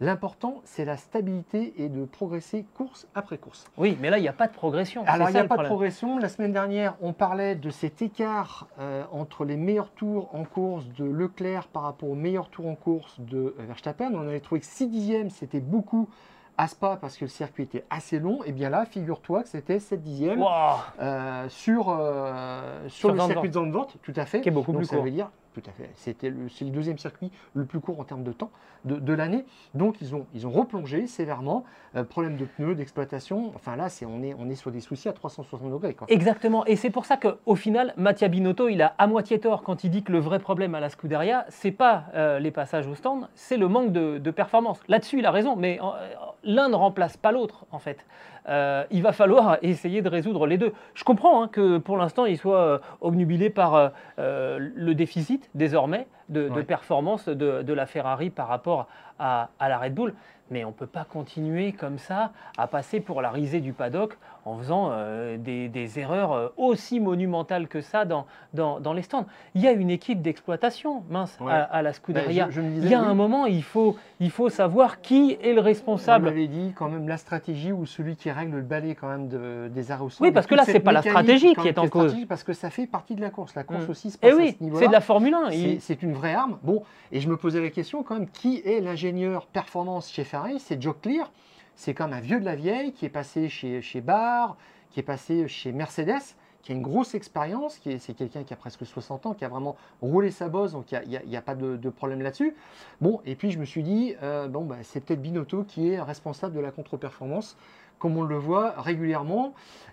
[0.00, 3.64] L'important, c'est la stabilité et de progresser course après course.
[3.76, 5.04] Oui, mais là, il n'y a pas de progression.
[5.06, 6.18] Alors, il n'y a pas de progression.
[6.18, 10.86] La semaine dernière, on parlait de cet écart euh, entre les meilleurs tours en course
[10.88, 14.12] de Leclerc par rapport aux meilleurs tours en course de euh, Verstappen.
[14.14, 16.08] On avait trouvé que 6 dixièmes, c'était beaucoup
[16.56, 18.42] à Spa parce que le circuit était assez long.
[18.44, 20.44] Et bien là, figure-toi que c'était 7 dixièmes.
[21.00, 24.40] Euh, sur, euh, sur, Sur le circuit de Zandvoort, tout à fait.
[24.40, 25.04] Qui est beaucoup Donc plus ça court.
[25.04, 25.30] veut dire,
[25.94, 28.50] c'est le deuxième circuit le plus court en termes de temps
[28.84, 29.44] de, l'année.
[29.74, 31.64] Donc ils ont, replongé sévèrement.
[31.96, 33.52] Euh, problème de pneus, d'exploitation.
[33.54, 35.96] Enfin là, c'est, on, est, on est sur des soucis à 360 degrés.
[36.08, 39.84] Exactement, et c'est pour ça qu'au final, Mattia Binotto, il a à moitié tort quand
[39.84, 42.94] il dit que le vrai problème à la Scuderia, c'est pas euh, les passages au
[42.94, 44.80] stand, c'est le manque de, de performance.
[44.88, 45.86] Là-dessus, il a raison, mais euh,
[46.42, 48.04] l'un ne remplace pas l'autre, en fait.
[48.48, 50.72] Euh, il va falloir essayer de résoudre les deux.
[50.94, 55.48] Je comprends hein, que pour l'instant, il soit euh, obnubilé par euh, euh, le déficit,
[55.54, 56.62] désormais, de, de Ouais.
[56.62, 58.86] performance de, de la Ferrari par rapport
[59.18, 60.12] à, à la Red Bull.
[60.50, 64.18] Mais on ne peut pas continuer comme ça à passer pour la risée du paddock
[64.44, 69.00] en faisant euh, des, des erreurs euh, aussi monumentales que ça dans, dans, dans les
[69.00, 69.24] stands.
[69.54, 71.50] Il y a une équipe d'exploitation, mince, Ouais.
[71.50, 72.46] à, à la Ben, Scuderia.
[72.50, 75.38] je, je me il y a oui, un moment, il faut, il faut savoir qui
[75.42, 76.28] est le on responsable.
[76.28, 79.68] avait dit quand même la stratégie ou celui qui règle le balai quand même de-
[79.72, 80.26] des arrêts au sol.
[80.26, 82.14] Oui, parce Et que là, c'est pas la stratégie qui est en cause.
[82.28, 83.54] Parce que ça fait partie de la course.
[83.54, 83.90] La course Mm.
[83.90, 84.82] aussi se Eh passe oui, ce niveau-là.
[84.82, 85.50] c'est de la Formule 1.
[85.50, 86.58] C'est Il- c'est une vraie arme.
[86.62, 90.24] Bon, et je me posais la question quand même, qui est l'ingénieur performance chez
[90.58, 91.30] C'est Joe Clear.
[91.76, 94.56] C'est comme un vieux de la vieille qui est passé chez, chez Barr,
[94.90, 96.22] qui est passé chez Mercedes,
[96.62, 99.44] qui a une grosse expérience, qui est- c'est quelqu'un qui a presque 60 ans, qui
[99.44, 102.54] a vraiment roulé sa bosse, donc il n'y a, pas de, de problème là-dessus.
[103.00, 106.00] Bon, et puis je me suis dit, euh, bon, bah, c'est peut-être Binotto qui est
[106.00, 107.56] responsable de la contre-performance,
[107.98, 109.52] comme on le voit régulièrement,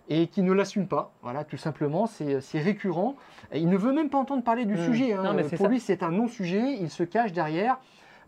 [0.10, 1.12] et qui ne l'assume pas.
[1.23, 3.15] Voilà, tout simplement, c'est récurrent.
[3.51, 4.86] Et il ne veut même pas entendre parler du Mm.
[4.86, 5.13] sujet.
[5.13, 5.23] hein.
[5.23, 5.67] Non, mais Pour ça.
[5.67, 6.77] lui, c'est un non-sujet.
[6.80, 7.80] Il se cache derrière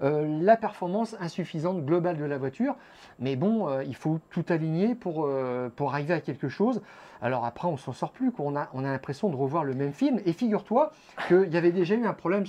[0.03, 2.75] euh, la performance insuffisante globale de la voiture.
[3.19, 6.81] Mais bon, euh, il faut tout aligner pour, euh, pour arriver à quelque chose.
[7.21, 8.31] Alors après, on s'en sort plus.
[8.31, 8.45] quoi.
[8.45, 10.19] On a, on a l'impression de revoir le même film.
[10.25, 10.91] Et figure-toi
[11.29, 12.43] qu'il y avait déjà eu un problème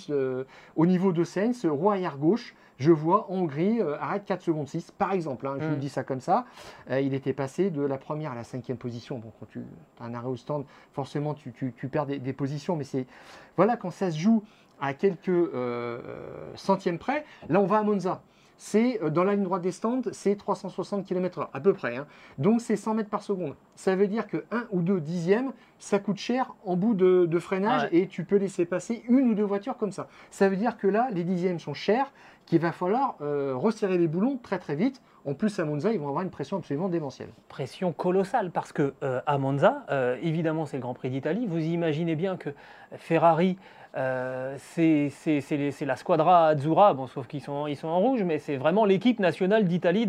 [0.77, 2.55] au niveau de Sainz, roue arrière gauche.
[2.77, 5.47] Je vois en Hongrie, arrête 4 secondes 6, par exemple.
[5.47, 5.71] hein, je Mm.
[5.71, 6.45] vous dis ça comme ça.
[6.91, 9.19] Il était passé de la première à la cinquième position.
[9.19, 9.63] Bon, quand tu
[10.01, 12.75] as un arrêt au stand, forcément, tu, tu- tu perds des, des positions.
[12.75, 13.07] Mais c'est.
[13.57, 14.43] Voilà, quand ça se joue
[14.87, 15.99] à quelques euh,
[16.55, 18.23] centièmes près, là, on va à Monza.
[18.57, 21.97] C'est euh, dans la ligne droite des stands, c'est 360 km/h à peu près.
[21.97, 22.07] hein.
[22.39, 23.55] Donc c'est 100 mètres par seconde.
[23.75, 27.39] Ça veut dire que 1 ou 2 dixièmes, ça coûte cher en bout de, de
[27.41, 27.89] freinage Ouais.
[27.99, 30.07] et tu peux laisser passer une ou deux voitures comme ça.
[30.31, 32.13] Ça veut dire que là, les dixièmes sont chers,
[32.47, 35.03] qu'il va falloir euh, resserrer les boulons très très vite.
[35.27, 37.31] En plus, à Monza, ils vont avoir une pression absolument démentielle.
[37.49, 41.47] pression colossale parce que euh, à Monza, euh, évidemment, c'est le Grand Prix d'Italie.
[41.47, 42.51] Vous imaginez bien que
[42.97, 43.57] Ferrari,
[43.97, 49.21] euh, c'est la Squadra Azzurra, bon, sauf qu'ils sont, en rouge, mais c'est vraiment l'équipe
[49.21, 50.07] nationale d'Italie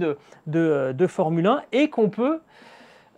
[0.47, 2.41] de, Formule 1 et qu'on peut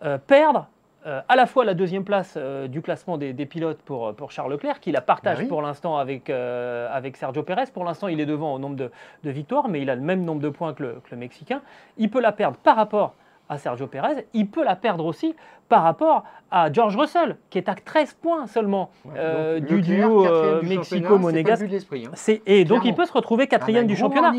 [0.03, 0.67] euh, perdre.
[1.07, 4.31] Euh, à la fois la deuxième place euh, du classement des, des pilotes pour, pour
[4.31, 5.45] Charles Leclerc, qui la partage oui.
[5.45, 7.63] pour l'instant avec, euh, avec Sergio Pérez.
[7.73, 8.91] Pour l'instant, il est devant au nombre de,
[9.23, 11.61] de victoires, mais il a le même nombre de points que le, que le Mexicain.
[11.97, 13.15] Il peut la perdre par rapport
[13.49, 15.35] à Sergio Pérez, il peut la perdre aussi
[15.69, 20.23] par rapport à George Russell, qui est à 13 points seulement Ouais, euh, du duo
[20.23, 21.63] quatrième euh, Mexico-Monégasque.
[22.05, 22.11] hein.
[22.45, 24.29] Et donc il peut se retrouver quatrième Ah bah, du championnat.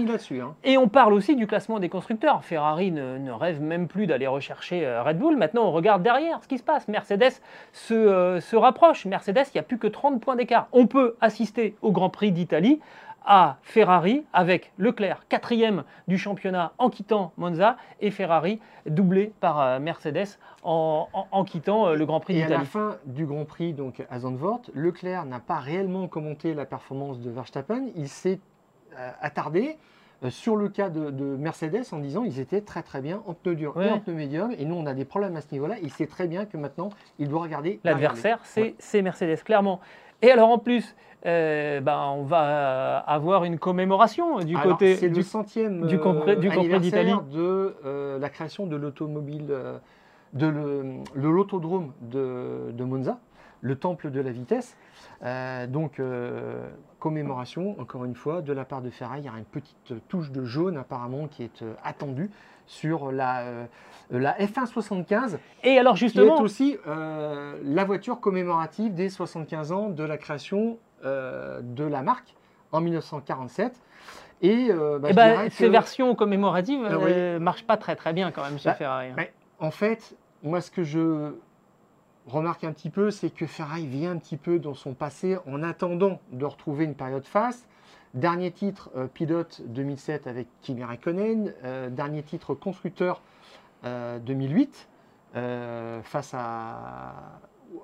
[0.40, 0.55] hein.
[0.64, 2.42] Et on parle aussi du classement des constructeurs.
[2.44, 5.37] Ferrari ne, ne rêve même plus d'aller rechercher euh, Red Bull.
[5.37, 6.88] Maintenant, on regarde derrière ce qui se passe.
[6.88, 7.33] Mercedes
[7.75, 9.05] se, euh, se rapproche.
[9.05, 10.68] Mercedes, il n'y a plus que 30 points d'écart.
[10.73, 12.81] On peut assister au Grand Prix d'Italie
[13.24, 19.78] à Ferrari avec Leclerc, quatrième du championnat en quittant Monza, et Ferrari doublé par euh,
[19.81, 22.66] Mercedes en, en- en quittant euh, le Grand Prix Et à la d'Italie.
[22.70, 27.31] fin du Grand Prix donc à Zandvoort, Leclerc n'a pas réellement commenté la performance de
[27.31, 27.87] Verstappen.
[27.96, 28.40] Il s'est
[28.98, 29.76] euh, attardé
[30.31, 33.54] sur le cas de, de Mercedes en disant ils étaient très très bien en pneu
[33.54, 33.87] dur Ouais.
[33.87, 34.50] et en pneu médium.
[34.59, 35.76] Et nous on a des problèmes à ce niveau-là.
[35.83, 36.88] Il sait très bien que maintenant
[37.20, 38.74] il doit regarder la L'adversaire, c'est Ouais.
[38.78, 39.81] c'est Mercedes, clairement.
[40.22, 44.96] Et alors en plus, euh, ben, on va euh, avoir une commémoration du Alors, côté
[44.96, 47.14] c'est du le centième du anniversaire d'Italie.
[47.33, 49.78] de euh, la création de l'automobile, euh,
[50.33, 50.48] de
[51.14, 53.18] l'autodrome de, de Monza,
[53.61, 54.76] le temple de la vitesse.
[55.24, 56.68] Euh, donc euh,
[57.00, 59.20] commémoration, encore une fois, de la part de Ferrari.
[59.22, 62.31] Il y aura une petite touche de jaune apparemment qui est euh, attendue
[62.66, 63.64] sur la, euh,
[64.11, 69.72] la F1 75, Et alors qui est justement, aussi euh, la voiture commémorative des 75
[69.72, 72.34] ans de la création euh, de la marque
[72.72, 73.80] en 1947.
[74.40, 77.11] Et, euh, bah, eh dirais ces versions commémoratives Ah oui.
[77.12, 79.08] ne marchent pas très très bien quand même chez Bah, Ferrari.
[79.08, 79.14] hein.
[79.16, 79.24] bah,
[79.58, 81.32] en fait, moi ce que je
[82.26, 85.62] remarque un petit peu, c'est que Ferrari vient un petit peu dans son passé en
[85.62, 87.66] attendant de retrouver une période faste.
[88.14, 93.20] Dernier titre euh, pilote 2007 avec Kimi Raikkonen, euh, dernier titre constructeur
[93.84, 94.88] euh, 2008
[95.37, 97.12] euh, face à,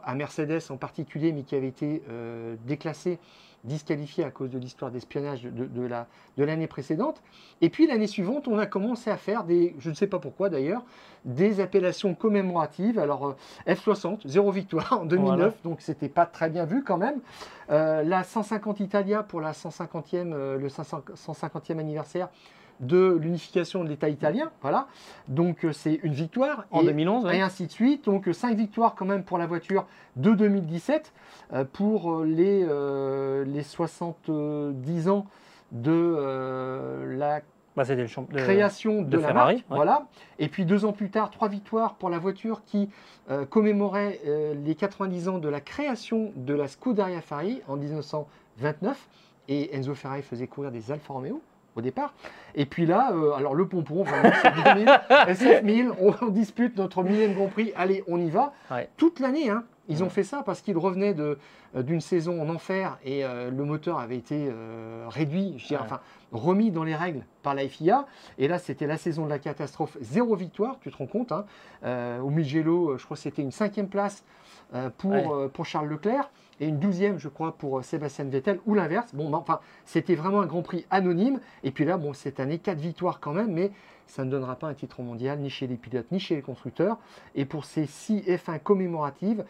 [0.05, 3.19] à Mercedes en particulier, mais qui avait été euh, déclassé,
[3.65, 7.23] disqualifié à cause de l'histoire d'espionnage de, de- de la- de l'année précédente.
[7.63, 10.51] Et puis l'année suivante, on a commencé à faire des, je ne sais pas pourquoi
[10.51, 10.83] d'ailleurs,
[11.25, 12.99] des appellations commémoratives.
[12.99, 15.53] Alors euh, F60, zéro victoire en 2009, Voilà.
[15.65, 17.21] donc c'était pas très bien vu quand même.
[17.71, 22.29] Euh, la 150 Italia pour la 150e, euh, le 500 150e anniversaire
[22.81, 24.51] de l'unification de l'État italien.
[24.63, 24.87] Voilà,
[25.29, 26.65] donc euh, c'est une victoire.
[26.71, 27.39] En Et- 2011, ouais.
[27.39, 28.05] et ainsi de suite.
[28.07, 31.13] Donc 5 victoires quand même pour la voiture de 2017
[31.53, 35.27] euh, pour euh, les, euh, les 70 ans
[35.73, 37.41] de euh, la
[37.77, 39.71] Bah, c'était le création de, de la Ferrari, marque.
[39.71, 39.77] ouais.
[39.77, 40.07] Voilà.
[40.39, 42.89] Et puis deux ans plus tard, trois victoires pour la voiture qui
[43.31, 49.09] euh, commémorait euh, les 90 ans de la création de la Scuderia Ferrari en 1929.
[49.49, 51.43] Et Enzo Ferrari faisait courir des Alfa Romeo
[51.77, 52.15] au départ.
[52.55, 57.03] Et puis là, euh, alors le pompon, vraiment, c'est 2000, SF1000, on, on dispute notre
[57.03, 58.53] millième Grand Prix, allez, on y va.
[58.71, 58.89] Ouais.
[58.97, 60.11] Toute l'année, hein, ils ont Ouais.
[60.13, 61.39] fait ça parce qu'ils revenaient de,
[61.77, 65.81] euh, d'une saison en enfer et euh, le moteur avait été euh, réduit, je dirais,
[65.81, 65.87] Ouais.
[65.87, 66.01] enfin
[66.33, 68.07] remis dans les règles par la FIA.
[68.39, 71.33] Et là, c'était la saison de la catastrophe, zéro victoire, tu te rends compte.
[71.33, 71.45] hein.
[72.23, 74.25] Au Mugello, je crois que c'était une cinquième place
[74.99, 79.15] pour, pour Charles Leclerc et une douzième, je crois, pour euh, Sébastien Vettel ou l'inverse.
[79.15, 81.41] Bon, bah, enfin, c'était vraiment un Grand Prix anonyme.
[81.63, 83.71] Et puis là, bon, cette année, quatre victoires quand même, mais
[84.07, 86.99] ça ne donnera pas un titre mondial ni chez les pilotes ni chez les constructeurs.
[87.35, 89.45] Et pour ces six F1 commémoratives,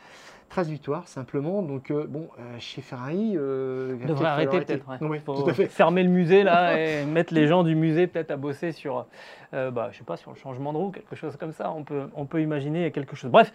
[0.54, 1.62] 13 victoires simplement.
[1.62, 4.86] Donc, euh, bon, euh, chez Ferrari, euh, il devrait arrêter peut-être.
[5.08, 5.18] ouais.
[5.18, 9.06] Faut fermer le musée là et mettre les gens du musée peut-être à bosser sur,
[9.52, 11.72] bah, je sais pas, sur le changement de roue, quelque chose comme ça.
[11.72, 13.30] On peut, on peut imaginer quelque chose.
[13.30, 13.52] Bref,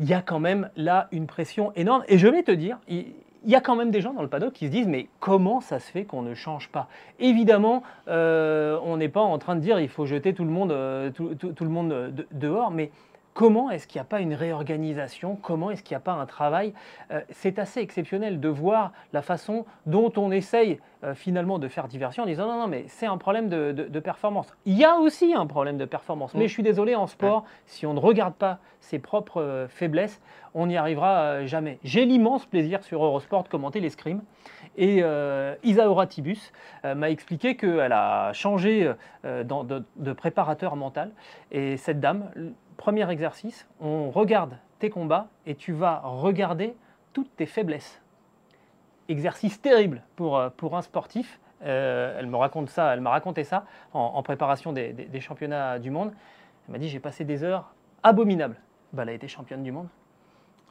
[0.00, 2.02] il y a quand même là une pression énorme.
[2.08, 3.12] Et je vais te dire, il
[3.46, 5.78] y a quand même des gens dans le paddock qui se disent mais comment ça
[5.78, 6.88] se fait qu'on ne change pas?
[7.18, 10.72] Évidemment, euh, on n'est pas en train de dire il faut jeter tout le monde,
[10.72, 12.90] euh, euh, de- dehors, mais
[13.34, 15.36] comment est-ce qu'il n'y a pas une réorganisation?
[15.36, 16.72] Comment est-ce qu'il n'y a pas un travail?
[17.10, 21.88] Euh, C'est assez exceptionnel de voir la façon dont on essaye euh, finalement de faire
[21.88, 24.54] diversion en disant non, non, mais c'est un problème de, de- de performance.
[24.66, 26.48] Il y a aussi un problème de performance, mais Mm.
[26.48, 30.20] je suis désolé, en sport, si on ne regarde pas ses propres euh, faiblesses,
[30.54, 31.78] on n'y arrivera jamais.
[31.82, 34.22] J'ai l'immense plaisir sur Eurosport de commenter l'escrime.
[34.76, 36.52] Et euh, Isaura Tibus
[36.84, 38.92] euh, m'a expliqué qu'elle a changé
[39.24, 41.10] euh, dans- de, de préparateur mental.
[41.50, 42.30] Et cette dame,
[42.82, 46.74] premier exercice, on regarde tes combats et tu vas regarder
[47.12, 48.02] toutes tes faiblesses.
[49.08, 51.38] Exercice terrible pour, euh, un sportif.
[51.64, 56.12] Euh, elle me raconte ça, elle m'a raconté ça en, préparation des championnats du monde.
[56.66, 58.56] Elle m'a dit j'ai passé des heures abominables.
[58.92, 59.86] Bah, elle a été championne du monde.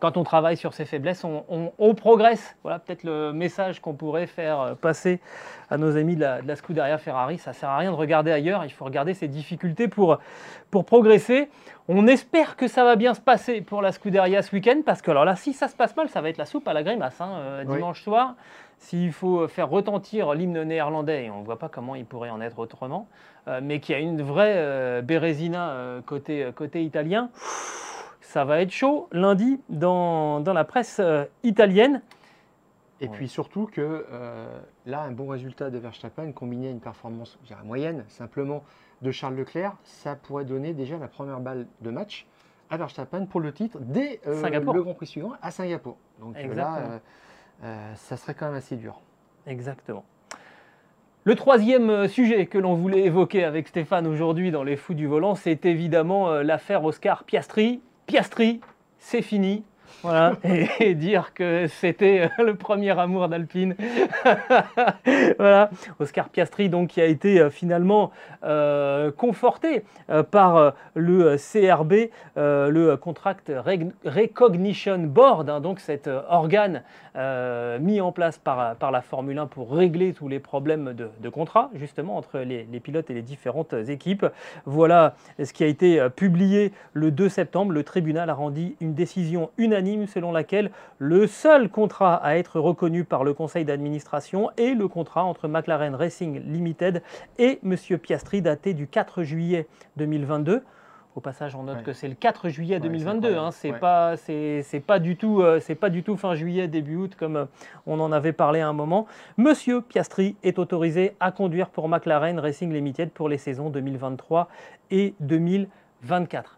[0.01, 2.57] Quand on travaille sur ses faiblesses, on, progresse.
[2.63, 5.19] Voilà peut-être le message qu'on pourrait faire euh, passer
[5.69, 7.37] à nos amis de la, Scuderia Ferrari.
[7.37, 10.17] Ça ne sert à rien de regarder ailleurs, il faut regarder ses difficultés pour,
[10.71, 11.49] pour progresser.
[11.87, 15.11] On espère que ça va bien se passer pour la Scuderia ce week-end, parce que
[15.11, 17.21] alors là, si ça se passe mal, ça va être la soupe à la grimace
[17.21, 18.35] hein, euh, dimanche soir.
[18.79, 22.41] S'il faut faire retentir l'hymne néerlandais, et on ne voit pas comment il pourrait en
[22.41, 23.07] être autrement,
[23.47, 25.75] euh, mais qu'il y a une vraie Bérésina
[26.07, 27.29] côté, côté italien
[28.31, 32.01] ça va être chaud lundi dans, la presse euh, italienne.
[33.01, 37.37] Et puis surtout que euh, là, un bon résultat de Verstappen combiné à une performance
[37.65, 38.63] moyenne simplement
[39.01, 42.25] de Charles Leclerc, ça pourrait donner déjà la première balle de match
[42.69, 45.97] à Verstappen pour le titre dès euh, le Grand Prix suivant à Singapour.
[46.19, 47.01] Donc là,
[47.95, 49.01] ça serait quand même assez dur.
[49.45, 50.05] Exactement.
[51.25, 55.35] Le troisième sujet que l'on voulait évoquer avec Stéphane aujourd'hui dans les fous du volant,
[55.35, 57.81] c'est évidemment l'affaire Oscar Piastri.
[58.11, 58.59] Piastri,
[58.99, 59.63] c'est fini.
[60.03, 60.33] Voilà,
[60.79, 63.75] et, dire que c'était euh, le premier amour d'Alpine.
[65.37, 68.11] voilà, Oscar Piastri, donc, qui a été euh, finalement
[68.43, 69.83] euh, conforté
[70.31, 73.51] par le CRB, le Contract
[74.05, 76.83] Recognition Board, hein, donc cet organe
[77.79, 82.17] mis en place par, la Formule 1 pour régler tous les problèmes de, contrat, justement,
[82.17, 84.25] entre les, les, pilotes et les différentes équipes.
[84.65, 87.71] Voilà ce qui a été publié le 2 septembre.
[87.71, 93.03] Le tribunal a rendu une décision unanime selon laquelle le seul contrat à être reconnu
[93.03, 97.01] par le conseil d'administration est le contrat entre McLaren Racing Limited
[97.39, 97.75] et M.
[97.97, 99.67] Piastri daté du 4 juillet
[99.97, 100.63] 2022.
[101.13, 103.35] Au passage, on note que c'est le 4 juillet 2022.
[103.35, 106.95] Hein, c'est pas, c'est pas du tout, euh, c'est pas du tout fin juillet début
[106.95, 107.45] août comme euh,
[107.85, 109.07] on en avait parlé à un moment.
[109.35, 114.47] Monsieur Piastri est autorisé à conduire pour McLaren Racing Limited pour les saisons 2023
[114.91, 115.80] et 2024.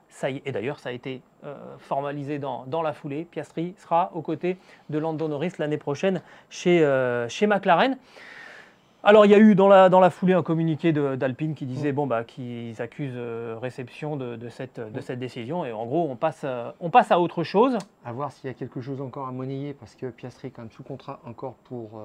[0.09, 3.25] Ça y est, et d'ailleurs, ça a été euh, formalisé dans, la foulée.
[3.25, 4.57] Piastri sera aux côtés
[4.89, 7.97] de Lando Norris l'année prochaine chez, euh, chez McLaren.
[9.03, 11.91] Alors, il y a eu dans la, dans la foulée un communiqué d'Alpine qui disait
[11.91, 15.65] bon, bah, qu'ils accusent euh, réception de, cette, de cette décision.
[15.65, 16.45] Et en gros, on passe,
[16.79, 17.77] on passe à autre chose.
[18.05, 20.61] À voir s'il y a quelque chose encore à monnayer, parce que Piastri est quand
[20.61, 22.01] même sous contrat encore pour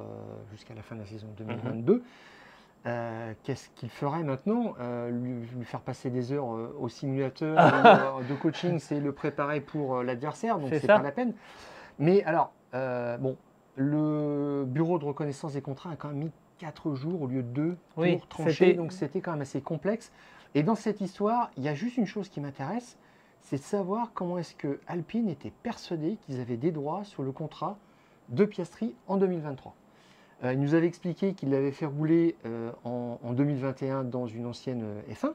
[0.51, 2.03] jusqu'à la fin de la saison 2022.
[2.87, 7.57] Euh, qu'est-ce qu'il ferait maintenant euh, lui, faire passer des heures euh, au simulateur
[8.29, 11.35] de coaching, c'est le préparer pour l'adversaire, donc c'est pas la peine.
[11.99, 13.37] Mais alors, bon,
[13.77, 17.49] le bureau de reconnaissance des contrats a quand même mis 4 jours au lieu de
[17.49, 20.13] 2 pour trancher, donc c'était quand même assez complexe.
[20.55, 22.97] Et dans cette histoire, il y a juste une chose qui m'intéresse,
[23.41, 27.33] c'est de savoir comment est-ce que Alpine était persuadé qu'ils avaient des droits sur le
[27.33, 27.77] contrat
[28.29, 29.75] de Piastri en 2023.
[30.45, 34.83] Euh, il nous avait expliqué qu'il l'avait fait rouler euh, en, 2021 dans une ancienne
[34.85, 35.33] euh, F1,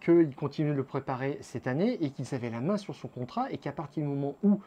[0.00, 3.50] qu'il continuait de le préparer cette année et qu'il avait la main sur son contrat
[3.50, 4.60] et qu'à partir du moment où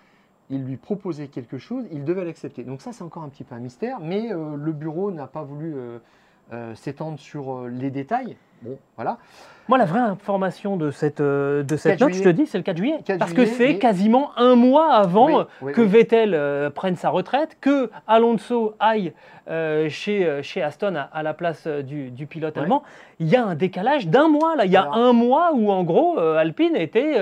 [0.50, 2.66] il lui proposait quelque chose, il devait l'accepter.
[2.66, 5.74] Donc ça, c'est encore un petit peu un mystère, mais le bureau n'a pas voulu
[6.76, 8.36] s'étendre sur les détails.
[8.62, 9.18] Bon, voilà.
[9.70, 12.64] Moi, la vraie information de cette, euh, de cette note, je te dis, c'est le
[12.64, 12.98] 4 juillet.
[13.20, 18.74] parce que c'est quasiment un mois avant que Vettel euh, prenne sa retraite, que Alonso
[18.80, 19.14] aille
[19.48, 22.82] euh, chez, chez Aston à, la place du, pilote allemand.
[23.20, 24.66] Il y a un décalage d'un mois, là.
[24.66, 27.18] Il y a un mois où, en gros, Alpine était,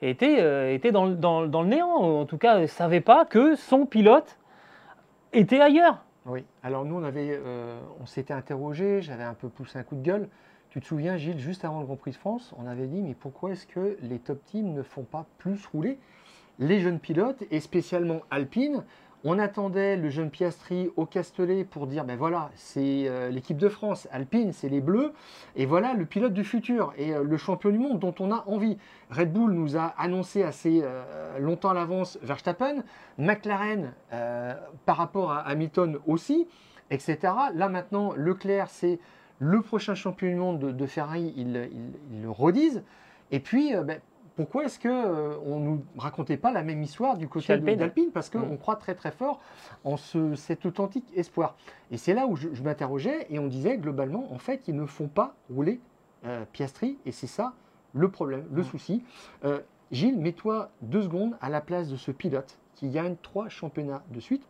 [0.00, 1.96] était, était dans, dans, dans, le néant.
[1.96, 4.38] En tout cas, ne savait pas que son pilote
[5.34, 5.98] était ailleurs.
[6.26, 6.44] Oui.
[6.62, 7.40] Alors, nous, on, avait,
[8.00, 10.28] on s'était interrogé, j'avais un peu poussé un coup de gueule.
[10.70, 13.14] Tu te souviens, Gilles, juste avant le Grand Prix de France, on avait dit mais
[13.14, 15.98] pourquoi est-ce que les top teams ne font pas plus rouler
[16.60, 18.84] les jeunes pilotes et spécialement Alpine
[19.24, 23.68] on attendait le jeune Piastri au Castellet pour dire ben voilà, c'est euh, l'équipe de
[23.68, 25.12] France, Alpine, c'est les Bleus,
[25.56, 28.44] et voilà le pilote du futur et euh, le champion du monde dont on a
[28.46, 28.78] envie.
[29.10, 32.82] Red Bull nous a annoncé assez euh, longtemps à l'avance Verstappen,
[33.18, 33.92] McLaren
[34.86, 36.46] par rapport à Hamilton aussi,
[36.90, 37.18] etc.
[37.54, 38.98] Là maintenant, Leclerc, c'est
[39.38, 42.82] le prochain champion du monde de, Ferrari, ils, le redisent.
[43.30, 44.00] Et puis, ben,
[44.36, 48.10] pourquoi est-ce qu'on euh, ne nous racontait pas la même histoire du côté d'Alpine?
[48.12, 48.58] Parce qu'on mm.
[48.58, 49.40] croit très très fort
[49.84, 51.56] en ce, cet authentique espoir.
[51.90, 55.08] Et c'est là où je, m'interrogeais et on disait globalement, en fait, ils ne font
[55.08, 55.80] pas rouler
[56.24, 57.54] euh, Piastri et c'est ça
[57.92, 58.64] le problème, le mm.
[58.64, 59.04] souci.
[59.90, 64.20] Gilles, mets-toi deux secondes à la place de ce pilote qui gagne trois championnats de
[64.20, 64.46] suite.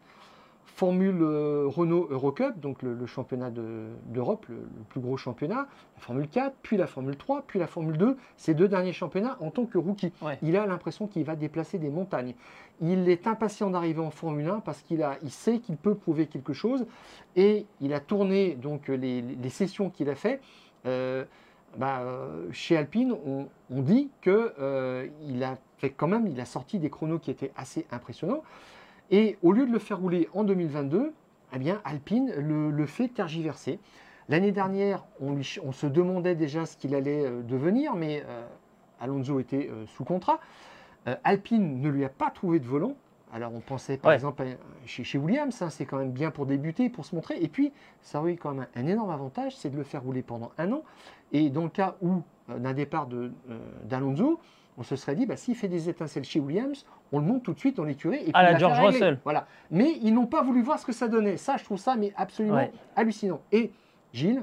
[0.81, 5.67] Formule euh, Renault Eurocup, donc le, championnat d'Europe, le, plus gros championnat,
[5.97, 9.37] la Formule 4, puis la Formule 3, puis la Formule 2, ces deux derniers championnats
[9.41, 10.11] en tant que rookie.
[10.41, 12.33] Il a l'impression qu'il va déplacer des montagnes.
[12.81, 16.55] Il est impatient d'arriver en Formule 1 parce qu'il il sait qu'il peut prouver quelque
[16.55, 16.87] chose
[17.37, 20.41] et il a tourné donc les, sessions qu'il a fait.
[20.87, 21.27] Euh,
[21.77, 26.79] bah, euh, chez Alpine, on, on dit qu'il a fait quand même, il a sorti
[26.79, 28.43] des chronos qui étaient assez impressionnants.
[29.11, 31.13] Et au lieu de le faire rouler en 2022,
[31.55, 33.79] eh bien, Alpine le, le fait tergiverser.
[34.29, 38.47] L'année dernière, on, lui- on se demandait déjà ce qu'il allait euh, devenir, mais euh,
[39.01, 40.39] Alonso était euh, sous contrat.
[41.09, 42.95] Euh, Alpine ne lui a pas trouvé de volant.
[43.33, 44.15] Alors on pensait par Ouais.
[44.15, 44.47] exemple à-
[44.87, 47.39] chez, chez Williams, hein, c'est quand même bien pour débuter, pour se montrer.
[47.43, 50.03] Et puis ça aurait eu quand même un, un énorme avantage, c'est de le faire
[50.03, 50.83] rouler pendant un an.
[51.33, 53.09] Et dans le cas où d'un départ
[53.85, 54.41] d'Alonso,
[54.81, 57.53] on se serait dit, bah, s'il fait des étincelles chez Williams, on le monte tout
[57.53, 58.17] de suite dans l'écurie.
[58.27, 58.95] et À la l'affaire George.
[58.95, 59.19] Russell.
[59.25, 59.47] Voilà.
[59.71, 61.37] Mais ils n'ont pas voulu voir ce que ça donnait.
[61.37, 62.73] Ça, je trouve ça mais absolument Ouais.
[62.97, 63.43] hallucinant.
[63.53, 63.71] Et
[64.15, 64.43] Gilles,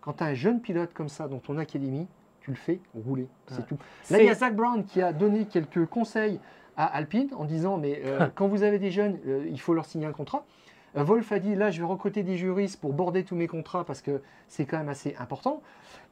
[0.00, 2.06] quand tu as un jeune pilote comme ça dans ton académie,
[2.40, 3.28] tu le fais rouler.
[3.48, 3.64] C'est Ouais.
[3.68, 3.76] tout.
[4.10, 6.40] Là, il y a Zach Brown qui a donné quelques conseils
[6.78, 9.84] à Alpine en disant mais euh, quand vous avez des jeunes, euh, il faut leur
[9.84, 10.44] signer un contrat.
[10.96, 13.84] Euh, Wolf a dit là, je vais recruter des juristes pour border tous mes contrats
[13.84, 15.60] parce que c'est quand même assez important.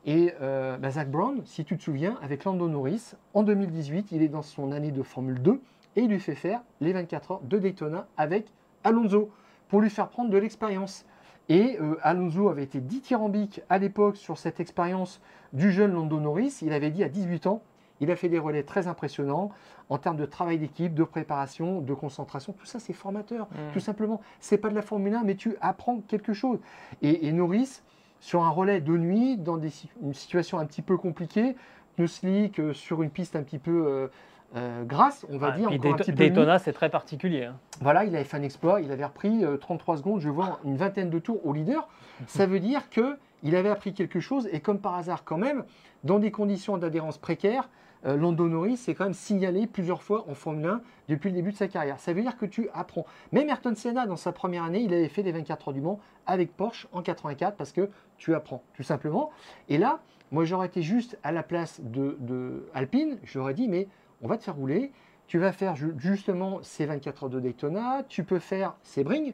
[0.04, 4.22] Et euh, bah, Zach Brown, si tu te souviens, avec Lando Norris, en 2018, il
[4.22, 5.60] est dans son année de Formule 2
[5.96, 8.46] et il lui fait faire les 24 heures de Daytona avec
[8.82, 9.30] Alonso
[9.68, 11.04] pour lui faire prendre de l'expérience.
[11.48, 15.20] Et euh, Alonso avait été dithyrambique à l'époque sur cette expérience
[15.52, 16.58] du jeune Lando Norris.
[16.62, 17.62] Il avait dit à 18 ans,
[18.00, 19.50] il a fait des relais très impressionnants
[19.88, 22.52] en termes de travail d'équipe, de préparation, de concentration.
[22.58, 23.72] Tout ça, c'est formateur, Mm.
[23.72, 24.20] tout simplement.
[24.40, 26.58] C'est pas de la Formule 1, mais tu apprends quelque chose.
[27.02, 27.82] Et, et Norris,
[28.22, 29.70] sur un relais de nuit, dans des,
[30.00, 31.56] une situation un petit peu compliquée,
[31.96, 34.06] pneus slick, euh, sur une piste un petit peu euh,
[34.54, 35.72] euh, grasse, on va Ah, dire.
[35.72, 36.18] encore un petit peu.
[36.18, 37.46] Daytona, c'est très particulier.
[37.46, 37.56] hein.
[37.80, 40.76] Voilà, il avait fait un exploit, il avait repris euh, 33 secondes, je vois une
[40.76, 41.88] vingtaine de tours au leader.
[42.28, 45.64] Ça veut dire que il avait appris quelque chose et comme par hasard quand même,
[46.04, 47.68] dans des conditions d'adhérence précaires,
[48.06, 51.52] euh, Lando Norris s'est quand même signalé plusieurs fois en Formule 1 depuis le début
[51.52, 51.98] de sa carrière.
[51.98, 53.04] Ça veut dire que tu apprends.
[53.32, 55.98] Même Ayrton Senna, dans sa première année, il avait fait les 24 heures du Mans
[56.26, 57.88] avec Porsche en 84 parce que
[58.22, 59.30] tu apprends, tout simplement.
[59.68, 59.98] Et là,
[60.30, 63.88] moi j'aurais été juste à la place de, de Alpine, j'aurais dit, mais
[64.22, 64.92] on va te faire rouler,
[65.26, 69.32] tu vas faire ju- justement ces 24 heures de Daytona, tu peux faire Sebring,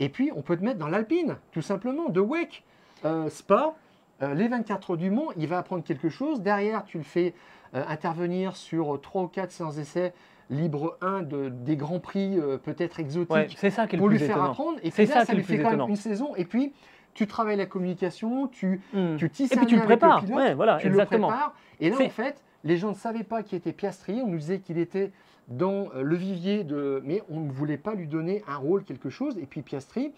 [0.00, 2.64] et puis on peut te mettre dans l'Alpine, tout simplement, de WEC,
[3.04, 3.74] euh, Spa,
[4.22, 6.40] euh, les 24 heures du Mans, il va apprendre quelque chose.
[6.42, 7.34] Derrière, tu le fais
[7.76, 10.12] euh, intervenir sur 3 ou 4 séances d'essai
[10.50, 14.08] libre 1 de, des grands prix peut-être exotiques Ouais, c'est ça qui est le pour
[14.08, 14.78] lui faire apprendre.
[14.82, 16.34] Et C'est puis là, ça ça, lui fait quand même une saison.
[16.36, 16.74] Et puis,
[17.14, 19.16] tu travailles la communication, tu, Hmm.
[19.16, 20.20] tu tisses Et puis tu le prépares.
[20.24, 21.28] pilote, Ouais, voilà, tu exactement.
[21.28, 21.54] le prépares.
[21.80, 24.20] Et là, en fait, les gens ne savaient pas qui était Piastri.
[24.22, 25.12] On nous disait qu'il était
[25.48, 27.00] dans euh, le vivier de.
[27.04, 29.36] Mais on ne voulait pas lui donner un rôle, quelque chose.
[29.38, 30.12] Et puis Piastri,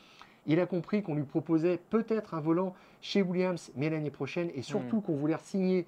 [0.47, 4.49] il a compris qu'on lui proposait peut-être un volant chez Williams, mais l'année prochaine.
[4.55, 4.63] Et Hmm.
[4.63, 5.87] surtout qu'on voulait signer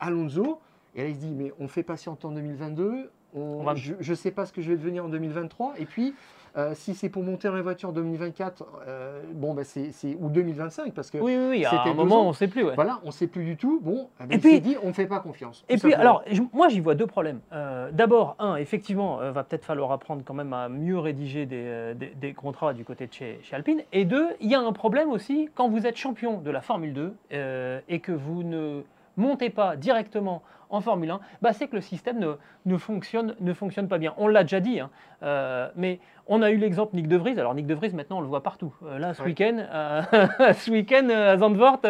[0.00, 0.60] Alonso.
[0.94, 3.10] Et là, il se dit mais on fait patienter en 2022.
[3.34, 5.74] on- On va- Je ne sais pas ce que je vais devenir en 2023.
[5.78, 6.14] Et puis.
[6.58, 9.90] Euh, si c'est pour monter la voiture en 2024, euh, bon, bah c'est,
[10.20, 11.64] ou 2025, parce que Oui, oui, oui.
[11.64, 12.24] À C'était un moment, ans.
[12.26, 12.64] on ne sait plus.
[12.64, 12.74] ouais.
[12.74, 13.80] voilà, on ne sait plus du tout.
[13.82, 15.64] Bon, eh ben, Et puis- dit, on ne fait pas confiance.
[15.68, 16.00] Et puis, simplement.
[16.00, 17.40] alors, moi, j'y vois deux problèmes.
[17.52, 22.12] Euh, D'abord, un, effectivement, va peut-être falloir apprendre quand même à mieux rédiger des, des-
[22.14, 23.82] des contrats du côté de chez, chez Alpine.
[23.92, 26.92] Et deux, il y a un problème aussi quand vous êtes champion de la Formule
[26.92, 28.82] 2 euh, et que vous ne
[29.18, 32.32] montez pas directement en Formule 1, bah, c'est que le système ne,
[32.66, 34.12] ne, fonctionne, ne fonctionne pas bien.
[34.18, 34.90] On l'a déjà dit, hein,
[35.22, 37.40] euh, mais on a eu l'exemple Nick De Vries.
[37.40, 38.74] Alors Nick De Vries, maintenant, on le voit partout.
[38.84, 39.28] Euh, là, ce Ouais.
[39.28, 40.02] week-end, euh,
[40.52, 41.80] ce week-end à Zandvoort,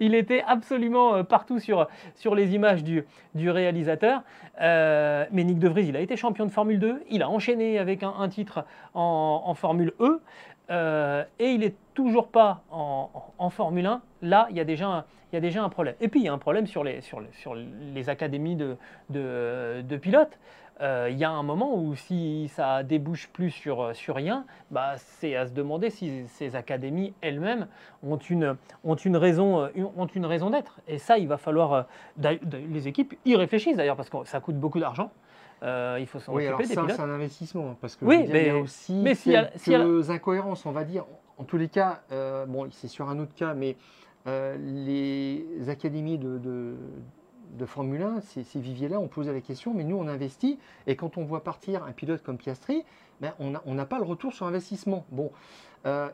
[0.00, 3.04] il était absolument partout sur, sur les images du,
[3.34, 4.22] du réalisateur.
[4.58, 7.02] Mais Nick De Vries, il a été champion de Formule 2.
[7.10, 8.64] Il a enchaîné avec un, un titre
[8.94, 10.22] en, en Formule E.
[10.70, 14.02] euh, et il est toujours pas en, Formule 1.
[14.22, 15.04] Là, il y a déjà
[15.62, 15.94] un, problème.
[16.00, 20.38] Et puis, il y a un problème sur les, académies de, pilotes.
[20.80, 25.36] Euh, il y a un moment où si ça débouche plus sur, rien, bah, c'est
[25.36, 27.68] à se demander si ces académies elles-mêmes
[28.02, 29.70] ont une, euh, raison
[30.50, 30.80] d'être.
[30.88, 31.86] Et ça, il va falloir.
[32.16, 35.10] Les équipes y réfléchissent d'ailleurs, parce que ça coûte beaucoup d'argent.
[35.62, 36.90] Euh, il faut s'en oui, alors occuper pilotes.
[36.96, 37.70] c'est un investissement.
[37.70, 40.72] hein, Parce que Oui, dire, il y a mais- aussi mais quelques a- incohérences, on
[40.72, 41.04] va dire.
[41.38, 43.76] En tous les cas, euh, bon, c'est sur un autre cas, mais
[44.26, 46.74] euh, les académies de, de,
[47.58, 50.58] de Formule 1, ces, ces viviers-là, on posait la question, mais nous, on investit.
[50.86, 52.84] Et quand on voit partir un pilote comme Piastri,
[53.20, 55.04] ben, on n'a pas le retour sur investissement.
[55.10, 55.30] Bon,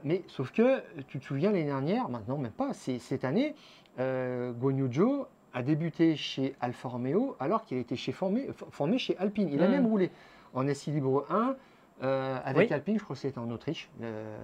[0.04, 3.54] mais sauf que, tu te souviens, l'année dernière, maintenant même pas, c'est cette année,
[3.98, 5.24] Guan Yu Zhou
[5.58, 9.48] a débuté chez Alfa Romeo alors qu'il était chez formé, formé chez Alpine.
[9.52, 9.70] Il a Mm.
[9.72, 10.10] même roulé
[10.54, 11.56] en essai libre 1
[12.04, 12.74] euh, avec Oui.
[12.74, 14.36] Alpine, je crois que c'était en Autriche euh,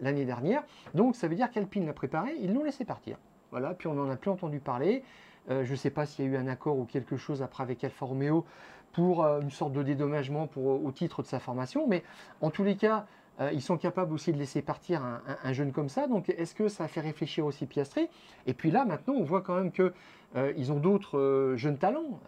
[0.00, 0.62] l'année dernière.
[0.94, 3.16] Donc ça veut dire qu'Alpine l'a préparé, ils l'ont laissé partir.
[3.50, 5.02] Voilà, puis on n'en a plus entendu parler.
[5.50, 7.64] Euh, je ne sais pas s'il y a eu un accord ou quelque chose après
[7.64, 8.44] avec Alfa Romeo
[8.92, 12.04] pour une sorte de dédommagement pour, au titre de sa formation, mais
[12.40, 13.06] en tous les cas,
[13.40, 16.06] euh, ils sont capables aussi de laisser partir un, jeune comme ça.
[16.06, 18.08] Donc, est-ce que ça fait réfléchir aussi Piastri?
[18.46, 19.92] Et puis là, maintenant, on voit quand même qu'ils
[20.36, 22.20] euh, ont d'autres euh, jeunes talents.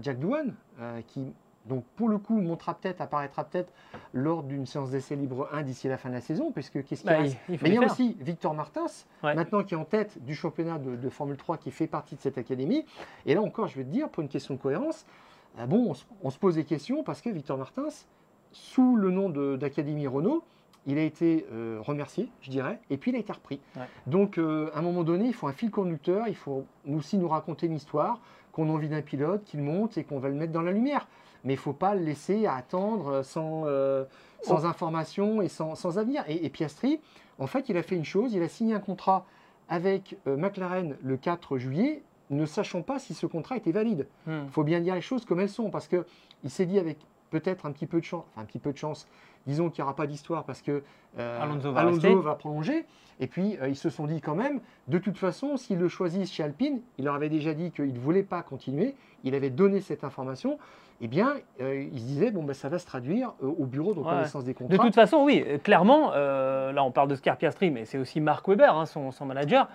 [0.00, 0.54] Jack Douane,
[1.06, 1.32] qui,
[1.66, 3.72] donc, pour le coup, montrera peut-être, apparaîtra peut-être
[4.14, 7.10] lors d'une séance d'essai libre 1 d'ici la fin de la saison, puisque qu'est-ce qu'il
[7.10, 8.86] bah, il, Mais il y a aussi Victor Martins,
[9.22, 12.38] maintenant qui est en tête du championnat de, Formule 3, qui fait partie de cette
[12.38, 12.86] académie.
[13.26, 15.04] Et là encore, je vais te dire, pour une question de cohérence,
[15.66, 17.88] bon, on, se pose des questions parce que Victor Martins,
[18.52, 20.44] sous le nom d'Académie Renault,
[20.88, 23.60] il a été euh, remercié, je dirais, et puis il a été repris.
[24.06, 27.28] Donc, euh, à un moment donné, il faut un fil conducteur, il faut aussi nous
[27.28, 28.20] raconter une histoire,
[28.52, 31.06] qu'on a envie d'un pilote, qu'il monte et qu'on va le mettre dans la lumière.
[31.44, 34.04] Mais il ne faut pas le laisser attendre sans, euh,
[34.42, 34.66] sans oh.
[34.66, 36.24] information et sans, sans avenir.
[36.26, 37.00] Et, Piastri,
[37.38, 39.26] en fait, il a fait une chose, il a signé un contrat
[39.68, 44.06] avec McLaren le 4 juillet, ne sachant pas si ce contrat était valide.
[44.26, 44.48] Il hmm.
[44.48, 46.98] faut bien dire les choses comme elles sont, parce qu'il s'est dit avec
[47.30, 49.06] peut-être un petit peu de chance, enfin un petit peu de chance,
[49.46, 50.82] disons qu'il n'y aura pas d'histoire parce que
[51.18, 51.72] euh, Alonso,
[52.20, 52.84] va, prolonger.
[53.20, 56.32] Et puis euh, ils se sont dit quand même, de toute façon, s'ils le choisissent
[56.32, 59.80] chez Alpine, il leur avait déjà dit qu'il ne voulait pas continuer, il avait donné
[59.80, 60.58] cette information.
[61.00, 64.00] Eh bien, euh, ils se disaient, bon, ben, ça va se traduire au bureau de
[64.00, 64.76] reconnaissance des contrats.
[64.76, 68.76] De toute façon, oui, clairement, là on parle de Scarpiastri, mais c'est aussi Marc Weber,
[68.76, 69.68] hein, son, son, manager.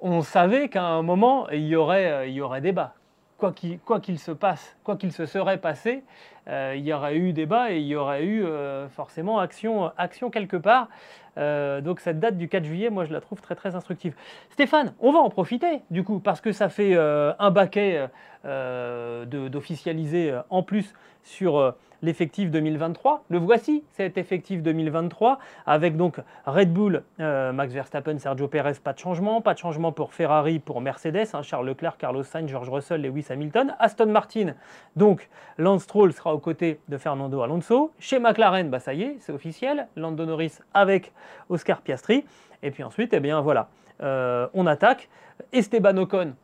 [0.00, 2.94] On savait qu'à un moment, il y aurait, il y aurait débat
[3.38, 6.02] quoi qu'il se passe, quoi qu'il se serait passé,
[6.48, 10.28] euh, il y aurait eu débat et il y aurait eu euh, forcément action, action
[10.30, 10.88] quelque part.
[11.36, 14.14] Euh, donc cette date du 4 juillet, moi je la trouve très très instructive.
[14.50, 18.08] Stéphane, on va en profiter du coup parce que ça fait un baquet
[18.44, 23.24] d'officialiser en plus sur l'effectif 2023.
[23.28, 28.92] Le voici, cet effectif 2023, avec donc Red Bull, euh, Max Verstappen, Sergio Perez, pas
[28.92, 29.40] de changement.
[29.40, 33.26] Pas de changement pour Ferrari, pour Mercedes, hein, Charles Leclerc, Carlos Sainz, George Russell, Lewis
[33.30, 33.74] Hamilton.
[33.78, 34.54] Aston Martin,
[34.96, 37.92] donc Lance Stroll sera aux côtés de Fernando Alonso.
[37.98, 39.88] Chez McLaren, bah, ça y est, c'est officiel.
[39.96, 41.12] Lando Norris avec
[41.48, 42.24] Oscar Piastri.
[42.62, 43.68] Et puis ensuite, eh bien voilà,
[44.02, 45.08] euh, on attaque.
[45.52, 46.34] Esteban Ocon,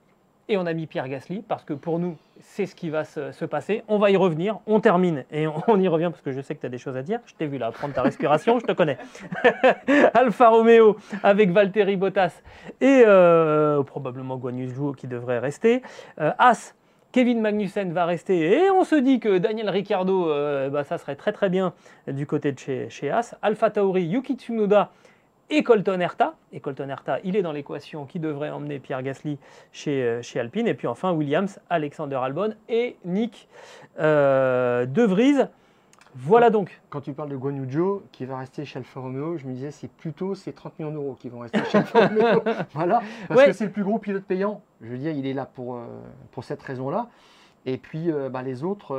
[0.48, 3.44] et on a mis Pierre Gasly parce que pour nous, c'est ce qui va se,
[3.44, 3.82] passer.
[3.88, 6.60] On va y revenir, on termine et on, y revient parce que je sais que
[6.60, 7.20] tu as des choses à dire.
[7.26, 8.98] Je t'ai vu là prendre ta respiration, je te connais.
[10.14, 12.42] Alfa Romeo avec Valtteri Bottas
[12.80, 14.54] et euh, probablement Guan
[14.96, 15.82] qui devrait rester.
[16.20, 16.74] Euh, As,
[17.12, 21.16] Kevin Magnussen va rester et on se dit que Daniel Ricciardo, euh, bah, ça serait
[21.16, 21.72] très très bien
[22.06, 23.34] du côté de chez, chez As.
[23.40, 24.90] Alfa Tauri, Yuki Tsunoda
[25.56, 26.34] et Colton Herta.
[26.52, 29.38] Et Colton Herta, il est dans l'équation qui devrait emmener Pierre Gasly
[29.72, 30.66] chez, euh, chez Alpine.
[30.66, 33.48] Et puis enfin, Williams, Alexander Albon et Nick
[33.98, 35.46] euh, De Vries.
[36.16, 36.80] Voilà donc.
[36.90, 37.66] Quand tu parles de Guan
[38.12, 41.16] qui va rester chez Alfa Romeo, je me disais c'est plutôt ces 30 millions d'euros
[41.18, 42.42] qui vont rester chez Alfa Romeo.
[42.72, 44.62] voilà, parce que c'est le plus gros pilote payant.
[44.80, 45.86] Je veux dire, il est là pour, euh,
[46.30, 47.08] pour cette raison-là.
[47.66, 48.94] Et puis bah, les autres,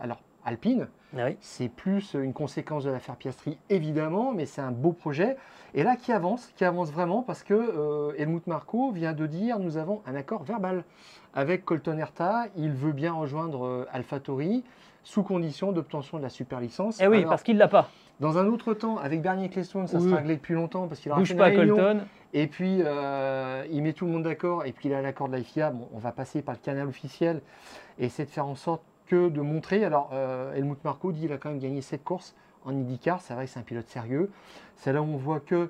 [0.00, 0.88] alors Alpine,
[1.18, 5.36] ah c'est plus une conséquence de l'affaire Piastri, évidemment, mais c'est un beau projet.
[5.74, 9.58] Et là, qui avance, qui avance vraiment, parce que euh, Helmut Marko vient de dire
[9.58, 10.84] nous avons un accord verbal
[11.34, 12.46] avec Colton Herta.
[12.56, 14.64] Il veut bien rejoindre euh, AlphaTauri
[15.04, 17.00] sous condition d'obtention de la super licence.
[17.00, 17.88] Eh oui, parce qu'il ne l'a pas.
[18.20, 21.20] Dans un autre temps, avec Bernie Ecclestone, ça sera réglé depuis longtemps parce qu'il aura
[21.20, 22.02] Bouge pas Colton.
[22.34, 24.64] Et puis, euh, il met tout le monde d'accord.
[24.64, 25.70] Et puis, il a l'accord de la FIA.
[25.70, 27.42] Bon, on va passer par le canal officiel
[27.98, 28.82] et essayer de faire en sorte
[29.12, 29.84] que de montrer.
[29.84, 32.34] Alors, euh, Helmut Marko dit qu'il a quand même gagné cette course
[32.64, 33.20] en IndyCar.
[33.20, 34.30] C'est vrai que c'est un pilote sérieux.
[34.76, 35.68] C'est là où on voit que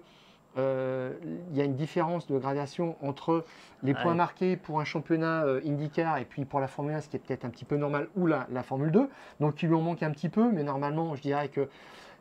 [0.58, 1.12] euh,
[1.50, 3.44] il y a une différence de gradation entre
[3.82, 7.08] les points marqués pour un championnat euh, IndyCar et puis pour la Formule 1, ce
[7.08, 9.08] qui est peut-être un petit peu normal, ou la, la Formule 2.
[9.40, 11.68] Donc il lui en manque un petit peu, mais normalement, je dirais que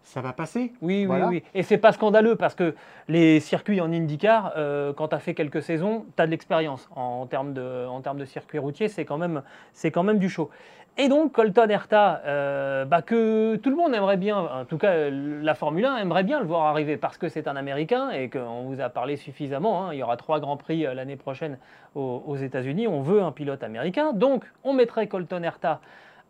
[0.04, 0.74] ça va passer.
[0.82, 1.44] Oui, oui, oui.
[1.54, 2.76] Et c'est pas scandaleux parce que
[3.08, 6.90] les circuits en IndyCar, euh, quand tu as fait quelques saisons, tu as de l'expérience.
[6.96, 9.44] En, termes de, en termes de circuit routier, c'est quand, même,
[9.94, 10.50] quand même du show.
[11.04, 15.10] Et donc, Colton Herta, euh, bah, que tout le monde aimerait bien, en tout cas
[15.10, 18.62] la Formule 1 aimerait bien le voir arriver parce que c'est un Américain et qu'on
[18.66, 19.88] vous a parlé suffisamment.
[19.88, 19.94] Hein.
[19.94, 21.58] il y aura trois grands prix euh, l'année prochaine
[21.96, 22.88] aux, aux États-Unis.
[22.88, 24.14] On veut un pilote américain.
[24.14, 25.82] Donc, on mettrait Colton Herta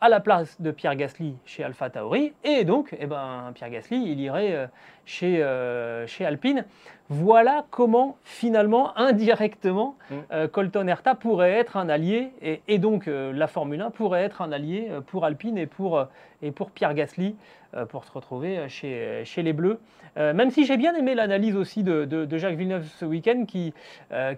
[0.02, 2.34] à la place de Pierre Gasly chez Alpha Tauri.
[2.43, 4.68] Et donc, eh ben, Pierre Gasly, il irait euh,
[5.06, 6.66] chez, euh, chez Alpine.
[7.10, 10.16] Voilà comment, finalement, indirectement, mm.
[10.32, 14.52] euh, Colton Herta pourrait être un allié, et, donc la Formule 1 pourrait être un
[14.52, 16.04] allié pour Alpine et pour,
[16.41, 17.36] et pour Pierre Gasly,
[17.90, 19.80] pour se retrouver chez, chez les Bleus.
[20.16, 23.74] même si j'ai bien aimé l'analyse aussi de, de, Jacques Villeneuve ce week-end, qui,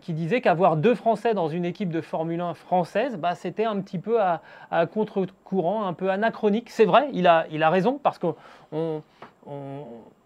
[0.01, 3.79] qui disait qu'avoir deux Français dans une équipe de Formule 1 française, bah, c'était un
[3.81, 6.69] petit peu à, à contre-courant, un peu anachronique.
[6.69, 8.35] C'est vrai, il a, il a raison, parce qu'on
[8.71, 9.01] on,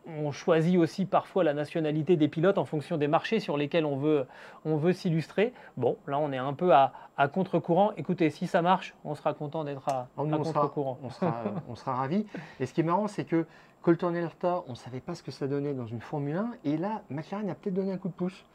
[0.08, 3.98] on choisit aussi parfois la nationalité des pilotes en fonction des marchés sur lesquels on
[3.98, 4.26] veut,
[4.66, 5.54] on veut s'illustrer.
[5.76, 6.92] Bon, là, on est un peu à,
[7.34, 7.92] contre-courant.
[7.98, 10.98] Écoutez, si ça marche, on sera content d'être à, oh, contre-courant.
[11.04, 12.26] On sera, on sera ravis.
[12.60, 13.46] Et ce qui est marrant, c'est que
[13.82, 16.52] Colton Herta, on ne savait pas ce que ça donnait dans une Formule 1.
[16.66, 18.46] Et là, McLaren a peut-être donné un coup de pouce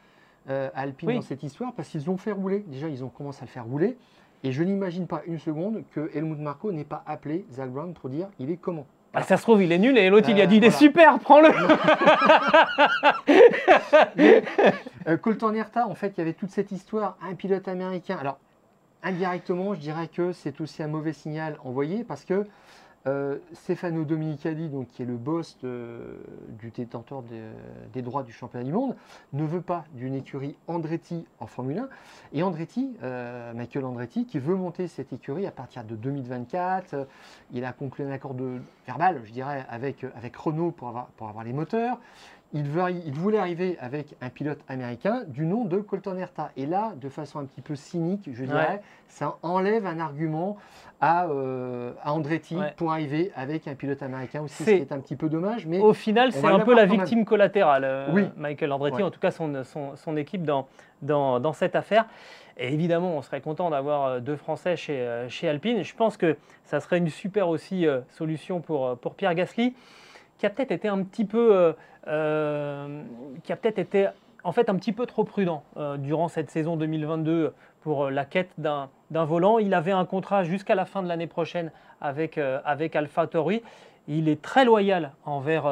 [0.49, 2.59] euh, à Alpine dans cette histoire parce qu'ils ont fait rouler.
[2.67, 3.97] Déjà, ils ont commencé à le faire rouler.
[4.43, 8.09] Et je n'imagine pas une seconde que Helmut Marko n'ait pas appelé Zach Brown pour
[8.09, 8.85] dire il est comment?
[9.13, 11.19] Bah, ça se trouve, il est nul et l'autre, il a dit il est super,
[11.19, 11.49] prends-le.
[15.05, 18.17] Euh, Colton Herta, en fait, il y avait toute cette histoire, un pilote américain.
[18.17, 18.37] Alors,
[19.03, 22.47] indirectement, je dirais que c'est aussi un mauvais signal envoyé parce que
[23.05, 27.23] euh, Stefano Dominicali, donc, qui est le boss du détenteur
[27.93, 28.95] des droits du championnat du monde,
[29.33, 31.89] ne veut pas d'une écurie Andretti en Formule 1.
[32.33, 37.05] Et Andretti, euh, Michael Andretti, qui veut monter cette écurie à partir de 2024, euh,
[37.51, 40.89] il a conclu un accord de, verbal, je dirais, avec, Renault pour
[41.27, 41.99] avoir les moteurs
[42.53, 42.63] il,
[43.13, 46.51] voulait arriver avec un pilote américain du nom de Colton Herta.
[46.55, 50.57] Et là, de façon un petit peu cynique, je dirais, ça enlève un argument
[51.01, 55.15] à, euh, Andretti pour arriver avec un pilote américain aussi, ce qui est un petit
[55.15, 55.65] peu dommage.
[55.65, 59.31] Mais Au final, c'est un peu la victime collatérale, euh, Michael Andretti, en tout cas
[59.31, 59.63] son,
[59.95, 60.67] son, équipe dans,
[61.01, 62.05] dans, cette affaire.
[62.57, 65.83] Et évidemment, on serait content d'avoir euh, deux Français chez, chez Alpine.
[65.83, 69.73] Je pense que ça serait une super aussi solution pour, pour Pierre Gasly
[70.43, 71.71] qui a peut-être été un petit peu, euh,
[72.09, 73.01] euh,
[73.45, 74.09] qui a peut-être été
[74.43, 78.51] en fait un petit peu trop prudent euh, durant cette saison 2022 pour la quête
[78.57, 79.57] d'un volant.
[79.57, 81.71] Il avait un contrat jusqu'à la fin de l'année prochaine
[82.01, 83.63] avec, avec AlphaTauri.
[84.09, 85.65] Il est très loyal envers,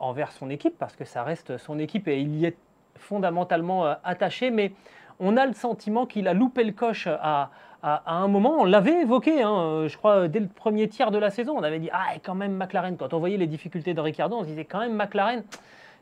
[0.00, 2.56] envers son équipe parce que ça reste son équipe et il y est
[2.96, 4.50] fondamentalement attaché.
[4.50, 4.72] Mais
[5.20, 7.50] on a le sentiment qu'il a loupé le coche à,
[7.86, 11.18] à, un moment, on l'avait évoqué, hein, euh, je crois, dès le premier tiers de
[11.18, 12.96] la saison, on avait dit Ah, quand même McLaren.
[12.96, 15.42] Quand on voyait les difficultés de Ricardo, on se disait quand même McLaren,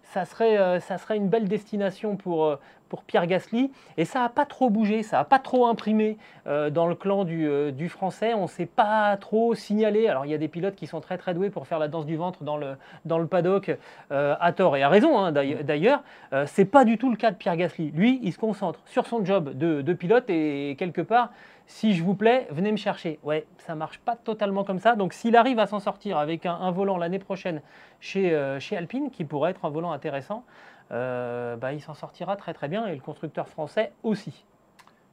[0.04, 2.56] ça serait, euh, ça serait une belle destination pour, euh,
[2.88, 3.72] pour Pierre Gasly.
[3.96, 7.72] Et ça n'a pas trop bougé, ça n'a pas trop imprimé dans le clan du,
[7.72, 8.34] du français.
[8.34, 10.08] On ne s'est pas trop signalé.
[10.08, 12.04] Alors il y a des pilotes qui sont très très doués pour faire la danse
[12.04, 12.76] du ventre dans le,
[13.06, 13.74] dans le paddock,
[14.10, 16.02] à tort et à raison hein, d'ailleurs.
[16.44, 17.92] c'est pas du tout le cas de Pierre Gasly.
[17.92, 21.30] Lui, il se concentre sur son job de, de pilote et quelque part,
[21.66, 23.18] si je vous plais, venez me chercher.
[23.22, 24.96] Ouais, ça marche pas totalement comme ça.
[24.96, 27.62] Donc s'il arrive à s'en sortir avec un, volant l'année prochaine
[28.00, 30.44] chez, euh, chez, Alpine, qui pourrait être un volant intéressant,
[30.90, 34.44] euh, bah, il s'en sortira très très bien et le constructeur français aussi.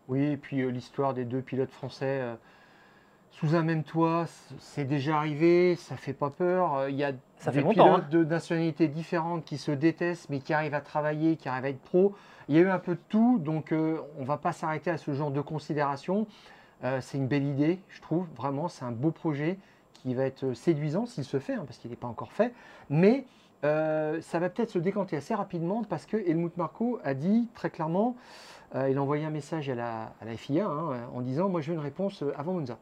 [0.08, 2.22] Oui, et puis euh, l'histoire des deux pilotes français
[3.32, 4.26] sous un même toit,
[4.60, 6.90] c'est déjà arrivé, ça fait pas peur.
[6.90, 8.08] Il y a ça des fait pilotes hein.
[8.12, 11.82] de nationalités différentes qui se détestent, mais qui arrivent à travailler, qui arrivent à être
[11.82, 12.14] pro.
[12.50, 14.90] Il y a eu un peu de tout, donc euh, on ne va pas s'arrêter
[14.90, 16.28] à ce genre de considération.
[16.84, 19.58] Euh, c'est une belle idée, je trouve, vraiment, c'est un beau projet
[19.94, 22.54] qui va être séduisant s'il se fait, hein, parce qu'il n'est pas encore fait.
[22.90, 23.26] Mais
[23.64, 27.70] euh, ça va peut-être se décanter assez rapidement parce que Helmut Marko a dit très
[27.70, 28.16] clairement,
[28.88, 31.84] il a envoyé un message à la, FIA hein, en disant Moi je veux une
[31.84, 32.78] réponse avant Monza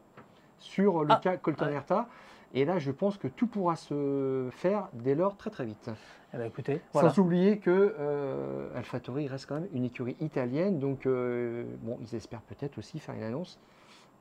[0.60, 2.08] sur le ah, cas Colton Herta.
[2.54, 5.90] Et là, je pense que tout pourra se faire dès lors très très vite.
[6.34, 11.06] Eh ben, écoutez, Sans oublier que euh, AlphaTauri reste quand même une écurie italienne, donc
[11.06, 13.60] euh, bon, ils espèrent peut-être aussi faire une annonce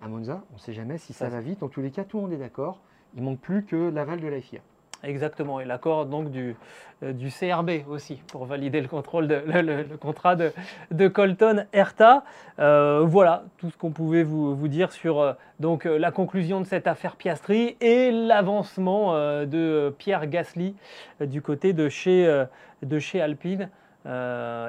[0.02, 0.42] à Monza.
[0.52, 1.62] On ne sait jamais si ça, va vite.
[1.62, 2.80] En tous les cas, tout le monde est d'accord.
[3.14, 4.60] Il manque plus que l'aval de la FIA.
[5.02, 6.56] Exactement, et l'accord donc du,
[7.02, 10.52] euh, du, CRB aussi pour valider le, contrôle de, le, contrat de,
[10.90, 12.24] de, Colton Herta.
[12.58, 16.66] Euh, voilà tout ce qu'on pouvait vous, vous, dire sur euh, donc, la conclusion de
[16.66, 19.12] cette affaire Piastri et l'avancement
[19.44, 20.74] de Pierre Gasly
[21.20, 22.44] du côté de chez,
[22.82, 23.70] de chez Alpine.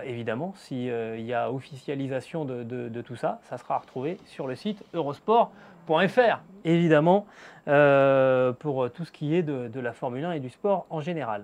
[0.05, 4.81] évidemment, s'il y a officialisation de, de, tout ça, ça sera retrouvé sur le site
[6.65, 7.25] évidemment.
[7.67, 11.43] Euh, pour tout ce qui est de, la Formule 1 et du sport en général.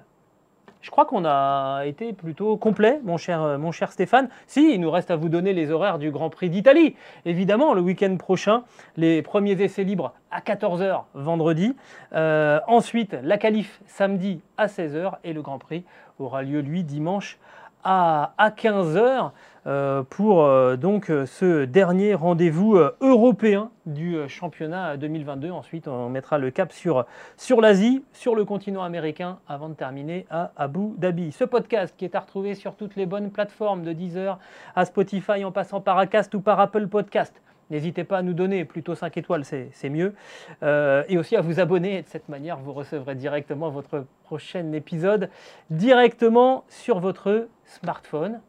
[0.79, 4.29] Je crois qu'on a été plutôt complet, mon cher, mon cher Stéphane.
[4.47, 6.95] Si, il nous reste à vous donner les horaires du Grand Prix d'Italie.
[7.25, 8.63] Évidemment, le week-end prochain,
[8.95, 11.75] les premiers essais libres à 14h vendredi.
[12.13, 15.83] Euh, ensuite, la qualif samedi à 16h et le Grand Prix
[16.19, 17.37] aura lieu, lui, dimanche
[17.84, 19.31] à 15h.
[19.65, 25.51] Euh, pour euh, donc euh, ce dernier rendez-vous européen du championnat 2022.
[25.51, 27.05] Ensuite, on mettra le cap sur,
[27.38, 31.31] sur l'Asie, sur le continent américain, avant de terminer à Abu Dhabi.
[31.31, 34.38] Ce podcast qui est à retrouver sur toutes les bonnes plateformes de Deezer
[34.75, 37.42] à Spotify en passant par Acast ou par Apple Podcast.
[37.70, 40.14] N'hésitez pas à nous donner plutôt 5 étoiles, c'est mieux.
[40.61, 42.01] et aussi à vous abonner.
[42.01, 45.30] de cette manière, vous recevrez directement votre prochain épisode
[45.70, 48.39] directement sur votre smartphone.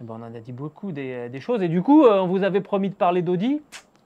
[0.00, 1.62] Eh ben, on en a dit beaucoup des, choses.
[1.62, 3.62] Et du coup, euh, on vous avait promis de parler d'Audi.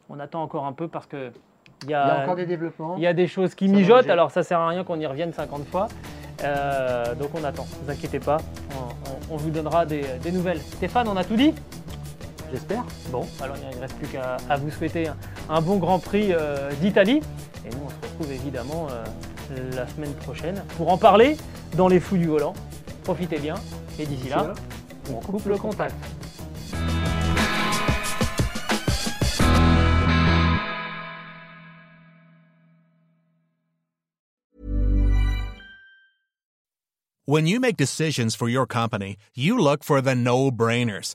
[0.09, 1.30] On attend encore un peu parce que
[1.84, 2.97] il y, a, encore des développements.
[2.99, 5.32] Il y a des choses qui mijotent, alors ça sert à rien qu'on y revienne
[5.32, 5.88] 50 fois.
[6.45, 8.36] Euh, donc on attend, ne vous inquiétez pas,
[8.76, 10.61] on, on- on vous donnera des, des nouvelles.
[10.61, 11.55] Stéphane, on a tout dit?
[12.53, 12.84] J'espère.
[13.11, 15.16] Bon, alors il ne reste plus qu'à à vous souhaiter un,
[15.48, 17.20] un bon Grand Prix euh, d'Italie.
[17.64, 19.05] Et nous, on se retrouve évidemment euh,
[19.74, 21.36] la semaine prochaine pour en parler
[21.76, 22.55] dans les fous du volant.
[23.05, 23.55] Profitez bien
[23.98, 24.53] et d'ici là,
[25.11, 25.94] on coupe le contact.
[37.26, 41.14] When you make decisions for your company, you look for the no brainers.